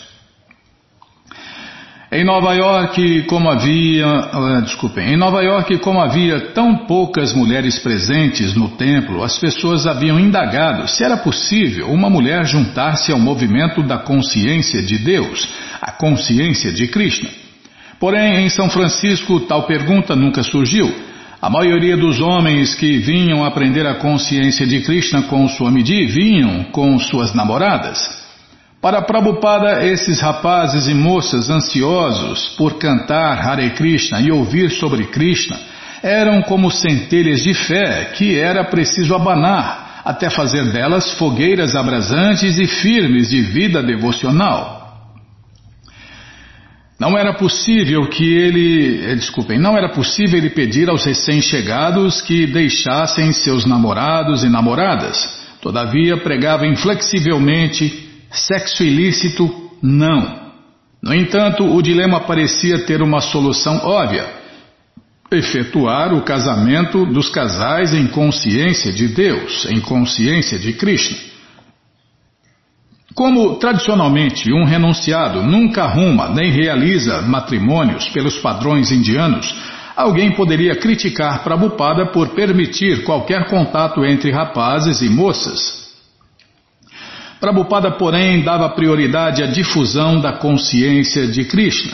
Em 2.09 2.23
Nova 2.23 2.53
York, 2.53 3.23
como 3.23 3.49
havia, 3.49 4.07
uh, 4.07 4.61
desculpem, 4.61 5.13
em 5.13 5.17
Nova 5.17 5.41
York, 5.41 5.77
como 5.79 5.99
havia 5.99 6.39
tão 6.53 6.85
poucas 6.85 7.33
mulheres 7.33 7.79
presentes 7.79 8.55
no 8.55 8.69
templo, 8.69 9.25
as 9.25 9.37
pessoas 9.37 9.85
haviam 9.85 10.17
indagado 10.17 10.87
se 10.87 11.03
era 11.03 11.17
possível 11.17 11.91
uma 11.91 12.09
mulher 12.09 12.45
juntar-se 12.45 13.11
ao 13.11 13.19
movimento 13.19 13.83
da 13.83 13.97
consciência 13.97 14.81
de 14.81 14.99
Deus, 14.99 15.49
a 15.81 15.91
consciência 15.91 16.71
de 16.71 16.87
Krishna. 16.87 17.29
Porém, 17.99 18.45
em 18.45 18.49
São 18.49 18.69
Francisco, 18.69 19.41
tal 19.41 19.63
pergunta 19.63 20.15
nunca 20.15 20.43
surgiu. 20.43 20.89
A 21.41 21.49
maioria 21.49 21.97
dos 21.97 22.21
homens 22.21 22.73
que 22.73 22.99
vinham 22.99 23.43
aprender 23.43 23.85
a 23.85 23.95
consciência 23.95 24.65
de 24.65 24.79
Krishna 24.79 25.23
com 25.23 25.45
Swamiji 25.49 26.05
vinham 26.05 26.63
com 26.71 26.97
suas 26.99 27.33
namoradas. 27.33 28.16
Para 28.87 29.01
Prabhupada, 29.01 29.85
esses 29.85 30.21
rapazes 30.21 30.87
e 30.87 30.93
moças 30.93 31.49
ansiosos 31.49 32.47
por 32.55 32.75
cantar 32.75 33.37
Hare 33.37 33.71
Krishna 33.71 34.21
e 34.21 34.31
ouvir 34.31 34.71
sobre 34.71 35.07
Krishna 35.07 35.59
eram 36.01 36.41
como 36.41 36.71
centelhas 36.71 37.43
de 37.43 37.53
fé 37.53 38.13
que 38.15 38.39
era 38.39 38.63
preciso 38.63 39.13
abanar 39.13 40.03
até 40.05 40.29
fazer 40.29 40.71
delas 40.71 41.11
fogueiras 41.15 41.75
abrasantes 41.75 42.57
e 42.57 42.65
firmes 42.65 43.29
de 43.29 43.41
vida 43.41 43.83
devocional. 43.83 45.11
Não 46.97 47.17
era 47.17 47.33
possível 47.33 48.07
que 48.07 48.23
ele, 48.23 49.03
eh, 49.03 49.15
desculpem, 49.15 49.59
não 49.59 49.77
era 49.77 49.89
possível 49.89 50.37
ele 50.37 50.51
pedir 50.51 50.89
aos 50.89 51.03
recém-chegados 51.03 52.21
que 52.21 52.47
deixassem 52.47 53.33
seus 53.33 53.65
namorados 53.65 54.45
e 54.45 54.49
namoradas. 54.49 55.45
Todavia 55.61 56.15
pregava 56.15 56.65
inflexivelmente 56.65 58.06
Sexo 58.31 58.83
ilícito, 58.83 59.49
não. 59.81 60.47
No 61.01 61.13
entanto, 61.13 61.63
o 61.63 61.81
dilema 61.81 62.21
parecia 62.21 62.79
ter 62.85 63.01
uma 63.01 63.21
solução 63.21 63.77
óbvia: 63.83 64.25
efetuar 65.31 66.13
o 66.13 66.21
casamento 66.21 67.05
dos 67.05 67.29
casais 67.29 67.93
em 67.93 68.07
consciência 68.07 68.91
de 68.91 69.07
Deus, 69.07 69.65
em 69.65 69.79
consciência 69.79 70.57
de 70.57 70.73
Krishna. 70.73 71.17
Como 73.13 73.55
tradicionalmente 73.55 74.53
um 74.53 74.63
renunciado 74.63 75.41
nunca 75.41 75.83
arruma 75.83 76.29
nem 76.29 76.51
realiza 76.51 77.21
matrimônios 77.23 78.07
pelos 78.09 78.37
padrões 78.37 78.91
indianos, 78.91 79.55
alguém 79.95 80.31
poderia 80.35 80.75
criticar 80.75 81.43
Prabhupada 81.43 82.11
por 82.11 82.29
permitir 82.35 83.03
qualquer 83.03 83.49
contato 83.49 84.05
entre 84.05 84.29
rapazes 84.29 85.01
e 85.01 85.09
moças. 85.09 85.86
Prabhupada, 87.39 87.91
porém, 87.91 88.41
dava 88.43 88.69
prioridade 88.69 89.43
à 89.43 89.47
difusão 89.47 90.19
da 90.19 90.33
consciência 90.33 91.27
de 91.27 91.45
Krishna. 91.45 91.93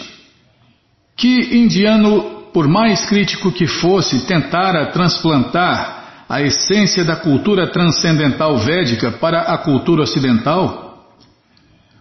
Que 1.17 1.57
indiano, 1.57 2.43
por 2.53 2.67
mais 2.67 3.05
crítico 3.05 3.51
que 3.51 3.67
fosse, 3.67 4.25
tentara 4.25 4.87
transplantar 4.87 6.25
a 6.29 6.41
essência 6.41 7.03
da 7.03 7.15
cultura 7.15 7.67
transcendental 7.67 8.57
védica 8.57 9.11
para 9.11 9.41
a 9.41 9.57
cultura 9.57 10.03
ocidental? 10.03 10.83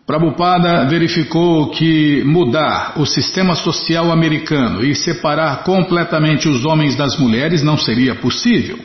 Prabhupada 0.06 0.84
verificou 0.86 1.70
que 1.70 2.22
mudar 2.24 2.94
o 2.96 3.06
sistema 3.06 3.54
social 3.54 4.10
americano 4.10 4.84
e 4.84 4.94
separar 4.94 5.62
completamente 5.64 6.48
os 6.48 6.64
homens 6.64 6.96
das 6.96 7.16
mulheres 7.18 7.62
não 7.62 7.76
seria 7.76 8.14
possível. 8.14 8.78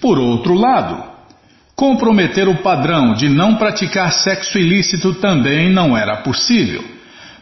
Por 0.00 0.18
outro 0.18 0.54
lado, 0.54 1.13
Comprometer 1.74 2.48
o 2.48 2.62
padrão 2.62 3.14
de 3.14 3.28
não 3.28 3.56
praticar 3.56 4.12
sexo 4.12 4.58
ilícito 4.58 5.14
também 5.14 5.70
não 5.70 5.96
era 5.96 6.18
possível. 6.18 6.84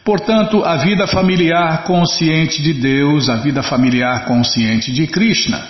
Portanto, 0.03 0.63
a 0.65 0.75
vida 0.77 1.07
familiar 1.07 1.83
consciente 1.83 2.61
de 2.61 2.73
Deus, 2.73 3.29
a 3.29 3.37
vida 3.37 3.63
familiar 3.63 4.25
consciente 4.25 4.91
de 4.91 5.07
Krishna, 5.07 5.65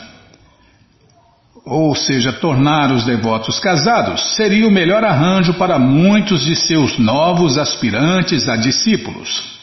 ou 1.66 1.96
seja, 1.96 2.34
tornar 2.34 2.92
os 2.92 3.06
devotos 3.06 3.60
casados, 3.60 4.36
seria 4.36 4.68
o 4.68 4.72
melhor 4.72 5.04
arranjo 5.04 5.54
para 5.54 5.78
muitos 5.78 6.44
de 6.44 6.56
seus 6.56 6.98
novos 6.98 7.58
aspirantes 7.58 8.50
a 8.50 8.56
discípulos. 8.56 9.63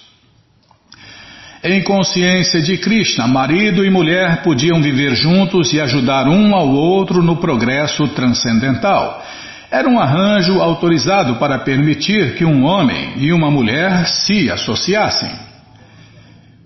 Em 1.63 1.83
consciência 1.83 2.63
de 2.63 2.79
Krishna, 2.79 3.27
marido 3.27 3.85
e 3.85 3.91
mulher 3.91 4.43
podiam 4.43 4.81
viver 4.81 5.15
juntos 5.15 5.75
e 5.75 5.81
ajudar 5.81 6.27
um 6.27 6.55
ao 6.55 6.67
outro 6.67 7.23
no 7.23 7.37
progresso 7.37 8.09
transcendental. 8.09 9.23
Era 9.71 9.87
um 9.87 10.01
arranjo 10.01 10.59
autorizado 10.63 11.35
para 11.37 11.59
permitir 11.59 12.35
que 12.35 12.47
um 12.47 12.65
homem 12.65 13.13
e 13.19 13.31
uma 13.31 13.51
mulher 13.51 14.07
se 14.07 14.51
associassem. 14.51 15.31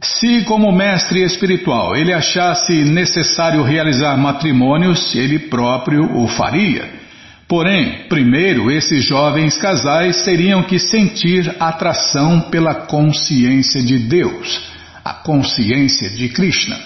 Se, 0.00 0.44
como 0.44 0.70
mestre 0.70 1.24
espiritual, 1.24 1.96
ele 1.96 2.12
achasse 2.12 2.84
necessário 2.84 3.64
realizar 3.64 4.16
matrimônios, 4.16 5.12
ele 5.16 5.40
próprio 5.40 6.04
o 6.18 6.28
faria. 6.28 6.88
Porém, 7.48 8.06
primeiro 8.08 8.70
esses 8.70 9.04
jovens 9.04 9.58
casais 9.58 10.22
teriam 10.22 10.62
que 10.62 10.78
sentir 10.78 11.52
atração 11.58 12.42
pela 12.42 12.76
consciência 12.86 13.82
de 13.82 13.98
Deus 13.98 14.73
a 15.04 15.12
consciência 15.12 16.10
de 16.10 16.28
Krishna. 16.30 16.78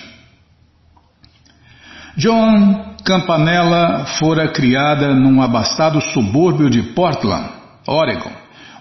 John 2.17 2.97
Campanella 3.05 4.07
fora 4.19 4.49
criada 4.49 5.15
num 5.15 5.41
abastado 5.41 6.01
subúrbio 6.01 6.69
de 6.69 6.83
Portland, 6.95 7.49
Oregon, 7.87 8.33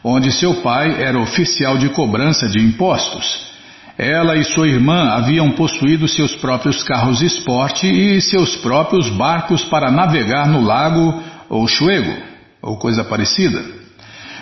onde 0.04 0.32
seu 0.32 0.56
pai 0.56 1.02
era 1.02 1.20
oficial 1.20 1.78
de 1.78 1.90
cobrança 1.90 2.50
de 2.50 2.60
impostos. 2.60 3.46
Ela 3.98 4.36
e 4.36 4.44
sua 4.44 4.68
irmã 4.68 5.12
haviam 5.12 5.52
possuído 5.52 6.08
seus 6.08 6.36
próprios 6.36 6.84
carros 6.84 7.22
esporte 7.22 7.88
e 7.88 8.20
seus 8.22 8.56
próprios 8.58 9.08
barcos 9.10 9.64
para 9.66 9.92
navegar 9.92 10.48
no 10.48 10.62
lago 10.62 11.22
Oswego, 11.50 12.16
ou 12.62 12.78
coisa 12.78 13.04
parecida. 13.04 13.64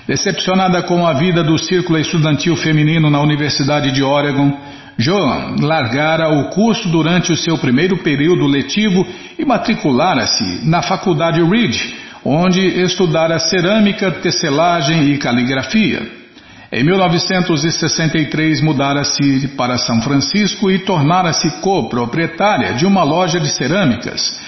Decepcionada 0.07 0.83
com 0.83 1.05
a 1.05 1.13
vida 1.13 1.43
do 1.43 1.57
círculo 1.57 1.97
estudantil 1.97 2.55
feminino 2.55 3.09
na 3.09 3.19
Universidade 3.21 3.91
de 3.91 4.03
Oregon, 4.03 4.51
Joan 4.97 5.55
largara 5.59 6.29
o 6.29 6.49
curso 6.49 6.87
durante 6.89 7.31
o 7.33 7.37
seu 7.37 7.57
primeiro 7.57 7.97
período 7.97 8.47
letivo 8.47 9.05
e 9.37 9.43
matriculara-se 9.43 10.61
na 10.63 10.81
Faculdade 10.81 11.43
Reed, 11.43 11.75
onde 12.23 12.61
estudara 12.61 13.37
cerâmica, 13.37 14.09
tecelagem 14.11 15.11
e 15.11 15.17
caligrafia. 15.17 16.25
Em 16.71 16.83
1963 16.83 18.61
mudara-se 18.61 19.49
para 19.49 19.77
São 19.77 20.01
Francisco 20.01 20.71
e 20.71 20.79
tornara-se 20.79 21.49
coproprietária 21.61 22.73
de 22.73 22.85
uma 22.85 23.03
loja 23.03 23.39
de 23.39 23.49
cerâmicas. 23.49 24.41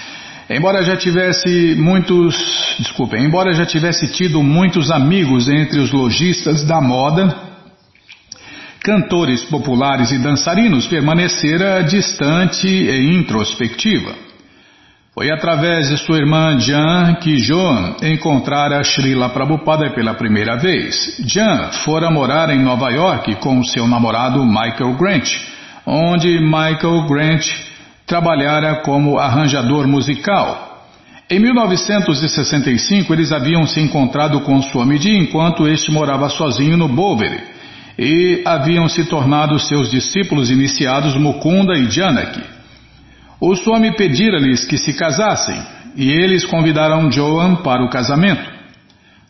Embora 0.50 0.82
já 0.82 0.96
tivesse 0.96 1.76
muitos, 1.76 2.34
desculpem, 2.78 3.24
embora 3.24 3.52
já 3.52 3.66
tivesse 3.66 4.08
tido 4.08 4.42
muitos 4.42 4.90
amigos 4.90 5.46
entre 5.46 5.78
os 5.78 5.92
lojistas 5.92 6.64
da 6.64 6.80
moda, 6.80 7.48
cantores 8.88 9.44
populares 9.44 10.10
e 10.12 10.18
dançarinos, 10.18 10.86
permanecera 10.86 11.82
distante 11.82 12.66
e 12.66 13.14
introspectiva. 13.18 14.14
Foi 15.14 15.30
através 15.30 15.90
de 15.90 15.98
sua 15.98 16.16
irmã 16.16 16.58
Jan 16.58 17.16
que 17.20 17.36
Joan 17.36 17.96
encontrara 18.02 18.82
Srila 18.82 19.28
Prabhupada 19.28 19.90
pela 19.90 20.14
primeira 20.14 20.56
vez. 20.56 21.20
Jan 21.26 21.68
fora 21.84 22.10
morar 22.10 22.48
em 22.48 22.62
Nova 22.62 22.88
York 22.88 23.34
com 23.40 23.62
seu 23.62 23.86
namorado 23.86 24.42
Michael 24.42 24.94
Grant, 24.94 25.28
onde 25.84 26.40
Michael 26.40 27.06
Grant 27.06 27.44
trabalhara 28.06 28.76
como 28.76 29.18
arranjador 29.18 29.86
musical. 29.86 30.86
Em 31.28 31.38
1965, 31.38 33.12
eles 33.12 33.32
haviam 33.32 33.66
se 33.66 33.80
encontrado 33.80 34.40
com 34.40 34.62
Swamiji 34.62 35.14
enquanto 35.14 35.68
este 35.68 35.92
morava 35.92 36.30
sozinho 36.30 36.78
no 36.78 36.88
Bowery 36.88 37.57
e 37.98 38.42
haviam 38.44 38.88
se 38.88 39.04
tornado 39.04 39.58
seus 39.58 39.90
discípulos 39.90 40.50
iniciados 40.50 41.16
Mukunda 41.16 41.76
e 41.76 41.90
Janaki. 41.90 42.42
O 43.40 43.56
Swami 43.56 43.92
pedira-lhes 43.96 44.64
que 44.64 44.78
se 44.78 44.92
casassem 44.92 45.60
e 45.96 46.10
eles 46.10 46.44
convidaram 46.44 47.10
Joan 47.10 47.56
para 47.56 47.84
o 47.84 47.90
casamento. 47.90 48.58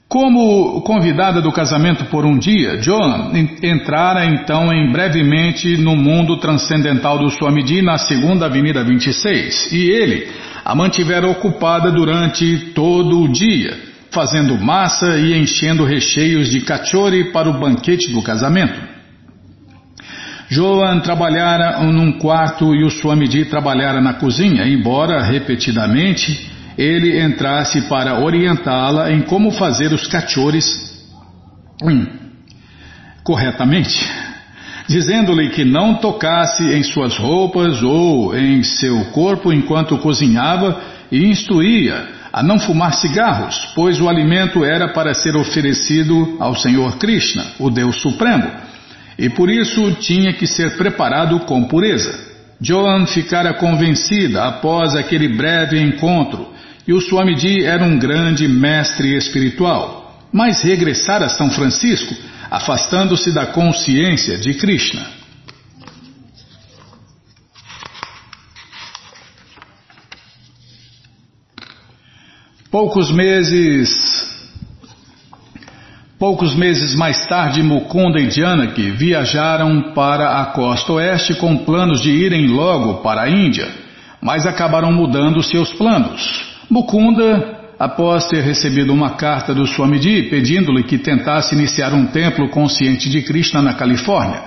Como 0.06 0.80
convidada 0.82 1.40
do 1.40 1.52
casamento 1.52 2.06
por 2.06 2.24
um 2.24 2.38
dia, 2.38 2.80
Joan 2.82 3.30
entrara 3.62 4.24
então 4.24 4.72
em 4.72 4.90
brevemente 4.90 5.76
no 5.76 5.96
mundo 5.96 6.38
transcendental 6.38 7.18
do 7.18 7.30
Swamiji 7.30 7.82
na 7.82 7.98
segunda 7.98 8.46
Avenida 8.46 8.82
26 8.82 9.72
e 9.72 9.90
ele 9.90 10.28
a 10.64 10.74
mantivera 10.74 11.28
ocupada 11.28 11.90
durante 11.90 12.72
todo 12.74 13.20
o 13.20 13.28
dia 13.28 13.87
fazendo 14.10 14.56
massa 14.58 15.18
e 15.18 15.38
enchendo 15.38 15.84
recheios 15.84 16.48
de 16.48 16.60
cachori 16.62 17.32
para 17.32 17.48
o 17.48 17.58
banquete 17.58 18.10
do 18.12 18.22
casamento. 18.22 18.80
Joan 20.48 21.00
trabalhara 21.00 21.80
num 21.82 22.12
quarto 22.12 22.74
e 22.74 22.82
o 22.82 22.90
Swamiji 22.90 23.44
trabalhara 23.44 24.00
na 24.00 24.14
cozinha, 24.14 24.66
embora 24.66 25.22
repetidamente 25.22 26.50
ele 26.76 27.20
entrasse 27.20 27.82
para 27.82 28.18
orientá-la 28.18 29.12
em 29.12 29.20
como 29.22 29.50
fazer 29.50 29.92
os 29.92 30.06
cachores 30.06 30.64
hum, 31.82 32.06
corretamente, 33.22 34.02
dizendo-lhe 34.88 35.50
que 35.50 35.66
não 35.66 35.96
tocasse 35.96 36.62
em 36.72 36.82
suas 36.82 37.18
roupas 37.18 37.82
ou 37.82 38.34
em 38.34 38.62
seu 38.62 39.04
corpo 39.06 39.52
enquanto 39.52 39.98
cozinhava 39.98 40.80
e 41.12 41.26
instruía 41.26 42.17
a 42.38 42.42
não 42.42 42.56
fumar 42.56 42.94
cigarros, 42.94 43.72
pois 43.74 44.00
o 44.00 44.08
alimento 44.08 44.64
era 44.64 44.92
para 44.92 45.12
ser 45.12 45.34
oferecido 45.34 46.36
ao 46.38 46.54
Senhor 46.54 46.96
Krishna, 46.96 47.44
o 47.58 47.68
Deus 47.68 48.00
Supremo, 48.00 48.48
e 49.18 49.28
por 49.28 49.50
isso 49.50 49.90
tinha 49.94 50.32
que 50.32 50.46
ser 50.46 50.76
preparado 50.76 51.40
com 51.40 51.64
pureza. 51.64 52.16
Joan 52.60 53.06
ficara 53.06 53.54
convencida 53.54 54.44
após 54.44 54.94
aquele 54.94 55.36
breve 55.36 55.82
encontro 55.82 56.46
que 56.84 56.92
o 56.92 57.00
Swamiji 57.00 57.64
era 57.64 57.84
um 57.84 57.98
grande 57.98 58.46
mestre 58.46 59.16
espiritual, 59.16 60.22
mas 60.32 60.62
regressara 60.62 61.26
a 61.26 61.28
São 61.28 61.50
Francisco, 61.50 62.14
afastando-se 62.48 63.32
da 63.32 63.46
consciência 63.46 64.38
de 64.38 64.54
Krishna. 64.54 65.17
Poucos 72.80 73.10
meses 73.10 73.90
Poucos 76.16 76.54
meses 76.54 76.94
mais 76.94 77.26
tarde, 77.26 77.60
Mukunda 77.60 78.20
e 78.20 78.30
Janaki 78.30 78.92
viajaram 78.92 79.92
para 79.94 80.40
a 80.40 80.46
costa 80.52 80.92
oeste 80.92 81.34
com 81.34 81.56
planos 81.56 82.00
de 82.00 82.10
irem 82.10 82.46
logo 82.46 83.02
para 83.02 83.22
a 83.22 83.28
Índia, 83.28 83.66
mas 84.22 84.46
acabaram 84.46 84.92
mudando 84.92 85.42
seus 85.42 85.72
planos. 85.72 86.54
Mukunda, 86.70 87.72
após 87.80 88.28
ter 88.28 88.44
recebido 88.44 88.92
uma 88.92 89.16
carta 89.16 89.52
do 89.52 89.66
Swamiji 89.66 90.30
pedindo-lhe 90.30 90.84
que 90.84 90.98
tentasse 90.98 91.56
iniciar 91.56 91.92
um 91.92 92.06
templo 92.06 92.48
consciente 92.48 93.10
de 93.10 93.22
Krishna 93.22 93.60
na 93.60 93.74
Califórnia, 93.74 94.40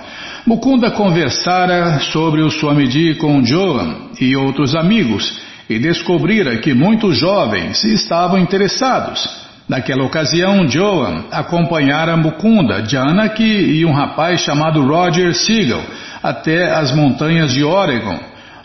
Mukunda 0.46 0.90
conversara 0.90 2.00
sobre 2.00 2.40
o 2.40 2.50
Swamiji 2.50 3.14
com 3.16 3.44
Joan 3.44 4.08
e 4.18 4.34
outros 4.34 4.74
amigos 4.74 5.51
e 5.68 5.78
descobrira 5.78 6.58
que 6.58 6.74
muitos 6.74 7.16
jovens 7.18 7.84
estavam 7.84 8.38
interessados. 8.38 9.42
Naquela 9.68 10.04
ocasião, 10.04 10.68
Joan 10.68 11.24
acompanhara 11.30 12.16
Mukunda, 12.16 12.84
Janaki 12.84 13.42
e 13.42 13.84
um 13.84 13.92
rapaz 13.92 14.40
chamado 14.40 14.84
Roger 14.84 15.34
Siegel 15.34 15.82
até 16.22 16.72
as 16.72 16.92
montanhas 16.92 17.52
de 17.52 17.64
Oregon, 17.64 18.18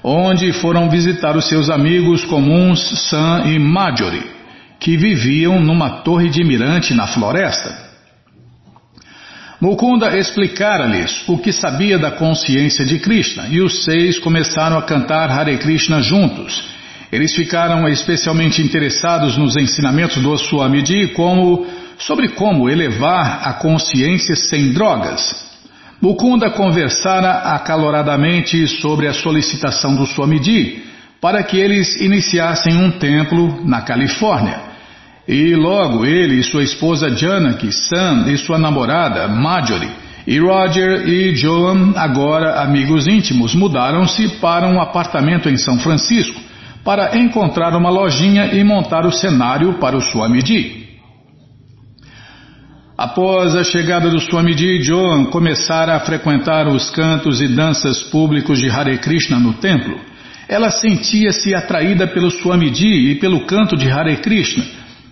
onde 0.04 0.52
foram 0.54 0.90
visitar 0.90 1.36
os 1.36 1.48
seus 1.48 1.70
amigos 1.70 2.26
comuns 2.26 3.10
Sam 3.10 3.44
e 3.46 3.60
Marjorie, 3.60 4.26
que 4.80 4.98
viviam 4.98 5.60
numa 5.60 6.02
torre 6.02 6.30
de 6.30 6.44
mirante 6.44 6.94
na 6.94 7.08
floresta. 7.08 7.88
Mukunda 9.62 10.16
explicara-lhes 10.18 11.28
o 11.28 11.38
que 11.38 11.52
sabia 11.52 11.98
da 11.98 12.12
consciência 12.12 12.86
de 12.86 13.00
Krishna 13.00 13.48
e 13.50 13.60
os 13.60 13.84
seis 13.84 14.20
começaram 14.20 14.78
a 14.78 14.84
cantar 14.84 15.32
Hare 15.32 15.58
Krishna 15.58 16.00
juntos 16.00 16.77
eles 17.12 17.34
ficaram 17.34 17.88
especialmente 17.88 18.62
interessados 18.62 19.38
nos 19.38 19.56
ensinamentos 19.56 20.22
do 20.22 20.38
Swamiji 20.38 21.10
como, 21.10 21.66
sobre 21.98 22.30
como 22.30 22.70
elevar 22.70 23.48
a 23.48 23.54
consciência 23.54 24.36
sem 24.36 24.74
drogas. 24.74 25.46
Mukunda 26.02 26.50
conversara 26.52 27.54
acaloradamente 27.56 28.68
sobre 28.68 29.08
a 29.08 29.14
solicitação 29.14 29.96
do 29.96 30.06
Swamiji 30.06 30.84
para 31.22 31.42
que 31.44 31.58
eles 31.58 31.96
iniciassem 32.00 32.76
um 32.76 32.92
templo 32.92 33.66
na 33.66 33.82
Califórnia. 33.82 34.68
E 35.28 35.56
logo 35.56 36.06
ele 36.06 36.36
e 36.36 36.44
sua 36.44 36.64
esposa 36.64 37.10
Janaki, 37.10 37.72
Sam 37.72 38.26
e 38.28 38.38
sua 38.38 38.58
namorada 38.58 39.28
Marjorie 39.28 39.90
E 40.26 40.40
Roger 40.40 41.08
e 41.08 41.36
Joan, 41.36 41.94
agora 41.96 42.62
amigos 42.62 43.08
íntimos, 43.08 43.56
mudaram-se 43.56 44.28
para 44.40 44.68
um 44.68 44.80
apartamento 44.80 45.50
em 45.50 45.58
São 45.58 45.80
Francisco 45.80 46.47
para 46.88 47.18
encontrar 47.18 47.76
uma 47.76 47.90
lojinha 47.90 48.46
e 48.54 48.64
montar 48.64 49.06
o 49.06 49.12
cenário 49.12 49.74
para 49.74 49.98
o 49.98 50.00
Swamiji. 50.00 50.88
Após 52.98 53.54
a 53.58 53.64
chegada 53.66 54.10
do 54.10 54.22
Swamiji, 54.22 54.82
Joan 54.82 55.26
começara 55.26 55.98
a 55.98 56.00
frequentar 56.00 56.66
os 56.66 56.90
cantos 56.90 57.42
e 57.42 57.48
danças 57.50 58.04
públicos 58.04 58.58
de 58.58 58.70
Hare 58.70 58.98
Krishna 59.00 59.38
no 59.38 59.56
templo. 59.56 60.00
Ela 60.48 60.72
sentia-se 60.72 61.54
atraída 61.54 62.08
pelo 62.08 62.32
Swamiji 62.32 63.12
e 63.12 63.16
pelo 63.16 63.42
canto 63.46 63.76
de 63.76 63.92
Hare 63.92 64.16
Krishna, 64.22 64.64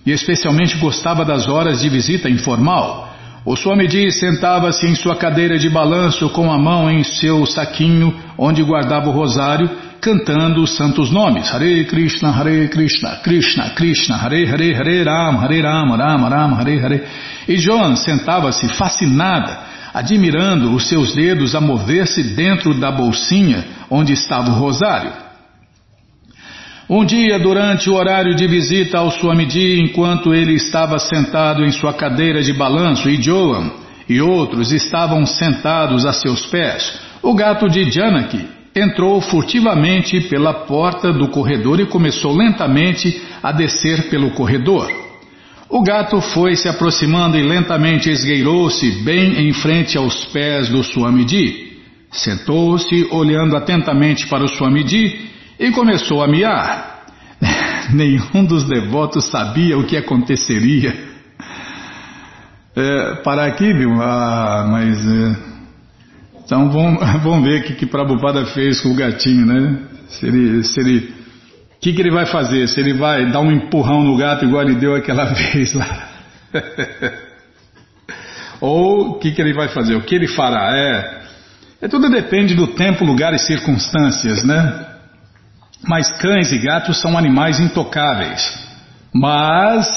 e 0.05 0.11
especialmente 0.11 0.77
gostava 0.77 1.25
das 1.25 1.45
horas 1.45 1.81
de 1.81 1.89
visita 1.89 2.29
informal. 2.29 3.13
O 3.45 3.53
Swamiji 3.57 4.13
sentava-se 4.13 4.87
em 4.87 4.95
sua 4.95 5.17
cadeira 5.17 5.59
de 5.59 5.69
balanço 5.69 6.29
com 6.29 6.49
a 6.53 6.57
mão 6.57 6.89
em 6.89 7.03
seu 7.03 7.45
saquinho 7.45 8.15
onde 8.37 8.63
guardava 8.63 9.09
o 9.09 9.11
rosário, 9.11 9.69
cantando 10.05 10.61
os 10.61 10.75
santos 10.75 11.09
nomes. 11.09 11.51
Hare 11.51 11.83
Krishna, 11.85 12.29
Hare 12.29 12.67
Krishna, 12.67 13.15
Krishna, 13.23 13.71
Krishna, 13.71 14.15
Hare 14.15 14.45
Hare, 14.45 14.75
Hare 14.75 15.03
Ram, 15.03 15.37
Hare 15.39 15.61
Ram, 15.61 15.95
Ram 15.95 16.29
Ram, 16.29 16.53
Hare 16.53 16.79
Hare. 16.79 17.03
E 17.47 17.57
Joan 17.57 17.95
sentava-se 17.95 18.67
fascinada, 18.69 19.57
admirando 19.91 20.75
os 20.75 20.87
seus 20.87 21.15
dedos 21.15 21.55
a 21.55 21.61
mover-se 21.61 22.21
dentro 22.35 22.75
da 22.75 22.91
bolsinha 22.91 23.65
onde 23.89 24.13
estava 24.13 24.51
o 24.51 24.53
rosário. 24.53 25.11
Um 26.87 27.03
dia, 27.03 27.39
durante 27.39 27.89
o 27.89 27.95
horário 27.95 28.35
de 28.35 28.45
visita 28.45 28.99
ao 28.99 29.09
Swamiji, 29.09 29.79
enquanto 29.79 30.35
ele 30.35 30.53
estava 30.53 30.99
sentado 30.99 31.65
em 31.65 31.71
sua 31.71 31.93
cadeira 31.93 32.43
de 32.43 32.53
balanço 32.53 33.09
e 33.09 33.19
Joan 33.19 33.71
e 34.07 34.21
outros 34.21 34.71
estavam 34.71 35.25
sentados 35.25 36.05
a 36.05 36.13
seus 36.13 36.45
pés, 36.45 36.93
o 37.23 37.33
gato 37.33 37.67
de 37.67 37.89
Janaki 37.89 38.54
entrou 38.75 39.21
furtivamente 39.21 40.19
pela 40.27 40.53
porta 40.65 41.13
do 41.13 41.29
corredor 41.29 41.79
e 41.79 41.85
começou 41.85 42.35
lentamente 42.35 43.21
a 43.41 43.51
descer 43.51 44.09
pelo 44.09 44.31
corredor. 44.31 44.91
O 45.69 45.81
gato 45.81 46.19
foi 46.19 46.55
se 46.55 46.67
aproximando 46.67 47.37
e 47.37 47.43
lentamente 47.43 48.09
esgueirou-se 48.09 48.91
bem 49.03 49.47
em 49.47 49.53
frente 49.53 49.97
aos 49.97 50.25
pés 50.25 50.67
do 50.69 50.83
Swamiji. 50.83 51.73
Sentou-se, 52.11 53.07
olhando 53.11 53.55
atentamente 53.55 54.27
para 54.27 54.43
o 54.43 54.47
Swamiji 54.47 55.31
e 55.59 55.71
começou 55.71 56.21
a 56.21 56.27
miar. 56.27 57.05
Nenhum 57.93 58.45
dos 58.45 58.65
devotos 58.65 59.25
sabia 59.25 59.77
o 59.77 59.85
que 59.85 59.97
aconteceria. 59.97 60.93
É, 62.75 63.15
para 63.23 63.45
aqui, 63.45 63.73
viu? 63.73 64.01
Ah, 64.01 64.67
mas. 64.69 64.99
É, 64.99 65.54
então 66.45 66.69
vamos, 66.69 66.99
vamos 67.21 67.43
ver 67.43 67.61
o 67.61 67.63
que, 67.63 67.73
que 67.73 67.85
Prabhupada 67.85 68.45
fez 68.47 68.79
com 68.79 68.89
o 68.89 68.95
gatinho, 68.95 69.45
né? 69.45 69.79
Se 70.07 70.25
ele. 70.25 70.63
Se 70.63 70.79
ele 70.79 71.25
o 71.75 71.79
que, 71.85 71.93
que 71.93 72.01
ele 72.01 72.11
vai 72.11 72.25
fazer? 72.25 72.67
Se 72.67 72.79
ele 72.79 72.93
vai 72.93 73.29
dar 73.31 73.41
um 73.41 73.51
empurrão 73.51 74.03
no 74.03 74.17
gato 74.17 74.45
igual 74.45 74.63
ele 74.63 74.75
deu 74.75 74.95
aquela 74.95 75.25
vez 75.33 75.73
lá. 75.73 76.09
Ou 78.61 79.09
o 79.09 79.19
que, 79.19 79.31
que 79.31 79.41
ele 79.41 79.53
vai 79.53 79.67
fazer? 79.67 79.95
O 79.95 80.01
que 80.01 80.15
ele 80.15 80.27
fará? 80.27 80.75
É, 80.75 81.21
é 81.81 81.87
tudo 81.87 82.09
depende 82.09 82.55
do 82.55 82.67
tempo, 82.67 83.05
lugar 83.05 83.33
e 83.33 83.39
circunstâncias, 83.39 84.43
né? 84.43 84.85
Mas 85.87 86.09
cães 86.19 86.51
e 86.51 86.57
gatos 86.57 86.99
são 86.99 87.15
animais 87.17 87.59
intocáveis. 87.59 88.57
Mas 89.13 89.87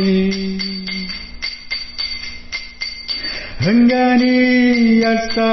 Ranganiyasa 3.62 5.50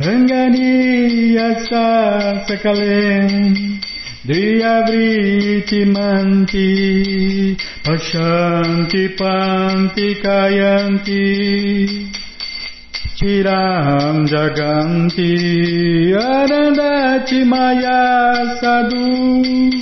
Ranganiyasa 0.00 1.84
Sakale 2.48 3.81
Deyavriti 4.24 5.82
manti, 5.90 7.56
pashanti 7.82 9.18
panti 9.18 10.14
kayanti, 10.22 11.26
tiram 13.18 14.22
jaganti, 14.30 16.14
arandati 16.14 17.42
maya 17.44 18.46
sadhu, 18.62 19.74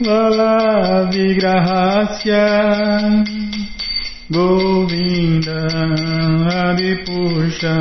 vala 0.00 1.04
Govinda 4.32 5.68
Adipusha 6.64 7.76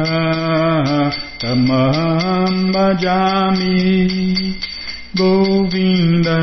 Tamam 1.39 2.74
Bajami 2.74 4.75
Govinda 5.16 6.38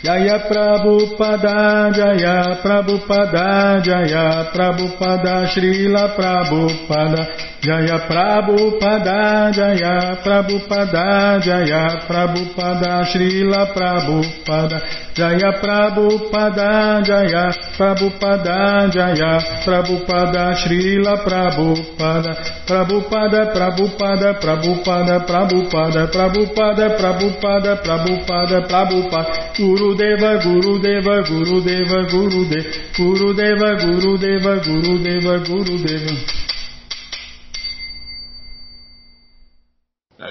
Jaya 0.00 0.48
Prabhupada, 0.48 1.92
Jaya 1.92 2.56
Prabhupada, 2.64 3.84
Jaya 3.84 4.48
Prabhupada, 4.48 5.44
Srila 5.52 6.16
Prabhupada, 6.16 7.20
Jaya 7.60 8.08
Prabhupada, 8.08 9.52
Jaya 9.52 10.16
Prabhupada, 10.24 11.36
Jaya 11.44 11.84
Prabhupada, 12.08 13.04
Srila 13.12 13.76
Prabhupada, 13.76 14.78
Jaya 15.12 15.50
Prabhupada, 15.60 17.04
Jaya 17.04 17.44
Prabhupada, 17.76 18.88
Jaya 18.88 19.32
Prabhupada, 19.60 20.44
Srila 20.64 21.20
Prabhupada, 21.20 22.32
Prabhupada, 22.64 23.40
Prabhupada, 23.52 24.28
Prabhupada, 24.40 25.16
Prabhupada, 25.28 26.08
Prabhupada, 26.08 26.88
Prabhupada, 26.96 27.76
Prabhupada, 27.84 28.56
Prabhupada, 28.64 29.52
Guru 29.60 29.89
Gurudeva, 29.90 30.38
Gurudeva, 30.38 31.22
Gurudeva, 31.22 32.02
Gurudeva, 32.10 32.68
Gurudeva, 32.96 33.74
Gurudeva, 33.74 34.56
Gurudeva, 34.62 35.38
Gurudeva. 35.38 36.14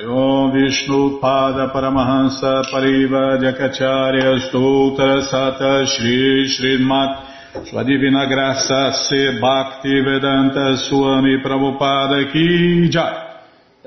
Om 0.07 0.51
Vishnu 0.51 1.20
Pada 1.20 1.68
Paramahansa 1.68 2.62
Pariva 2.72 3.38
Jakacharya 3.38 4.39
Stotra 4.47 5.22
Sata 5.22 5.86
Shri 5.86 6.47
Srimat 6.47 7.66
Sua 7.66 7.84
Divina 7.84 8.26
Graça 8.26 8.91
Se 8.93 9.39
Bhakti 9.39 10.01
Vedanta 10.01 10.78
Swami 10.78 11.41
Prabhupada 11.43 12.32
Ki 12.32 12.88
Jai 12.89 13.28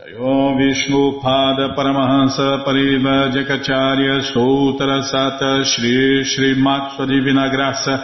Om 0.03 0.59
Vishnu 0.59 1.21
Pada 1.23 1.75
Paramahansa 1.77 2.65
Pariva 2.65 3.31
Jakacharya 3.31 4.21
Stoutra 4.23 5.01
Sata 5.03 5.63
Shri 5.65 6.25
Srimat 6.25 6.97
Sua 6.97 7.07
Divina 7.07 7.49
Graça 7.49 8.03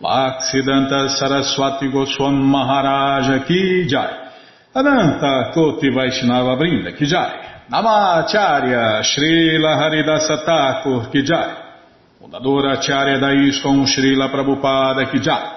Bhaksidanta 0.00 1.08
Saraswati 1.08 1.90
Goswam 1.90 2.40
Maharaja 2.40 3.44
Ki 3.44 3.84
Jai 3.86 4.30
Ananta 4.72 5.50
Koti 5.52 5.90
Vaishnava 5.90 6.56
Brinda 6.56 6.96
Ki 6.96 7.04
Jai 7.04 7.54
Namacharya 7.70 9.02
Srila 9.02 9.76
Haridasa 9.76 10.44
Thakur 10.46 11.10
Kijai, 11.10 11.56
fundadora 12.20 12.78
Acharya 12.78 13.18
da 13.18 13.32
ISKCON 13.32 13.84
Srila 13.84 14.30
Prabhupada 14.30 15.10
Kijai, 15.10 15.53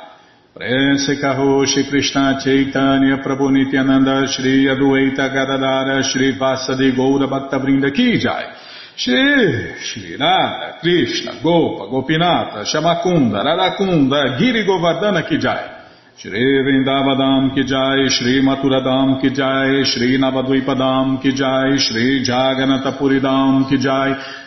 Prense 0.57 1.19
Karoshi 1.19 1.87
Krishna 1.87 2.39
Chaitanya 2.43 3.17
Prabhu 3.17 3.51
Nityananda 3.51 4.25
Shri 4.25 4.65
Adueita 4.65 5.29
Gadadara 5.31 6.01
Shri 6.01 6.35
Vasadi 6.35 6.95
Goura 6.95 7.27
Bhaktavrinda 7.27 7.91
Kijai, 7.91 8.55
Shri 8.95 9.75
Shri 9.77 10.17
Nada 10.17 10.79
Krishna 10.81 11.39
Gopa 11.43 11.85
Gopinata 11.85 12.65
Shamakunda 12.65 13.43
Radakunda 13.43 14.39
Giri 14.39 14.65
Govardhana 14.65 15.21
Kijai, 15.29 15.77
Shri 16.17 16.63
Vrindavadam 16.63 17.53
ki 17.53 17.63
jai, 17.63 18.09
Shri 18.09 18.41
Maturadam 18.41 19.21
ki 19.21 19.29
jai, 19.29 19.83
Shri 19.83 20.17
Navadvipadam 20.17 21.21
ki 21.21 21.33
jai, 21.33 21.77
Shri 21.77 22.25
Jaganatapuridam 22.25 23.69
ki 23.69 23.77
jai, 23.77 24.15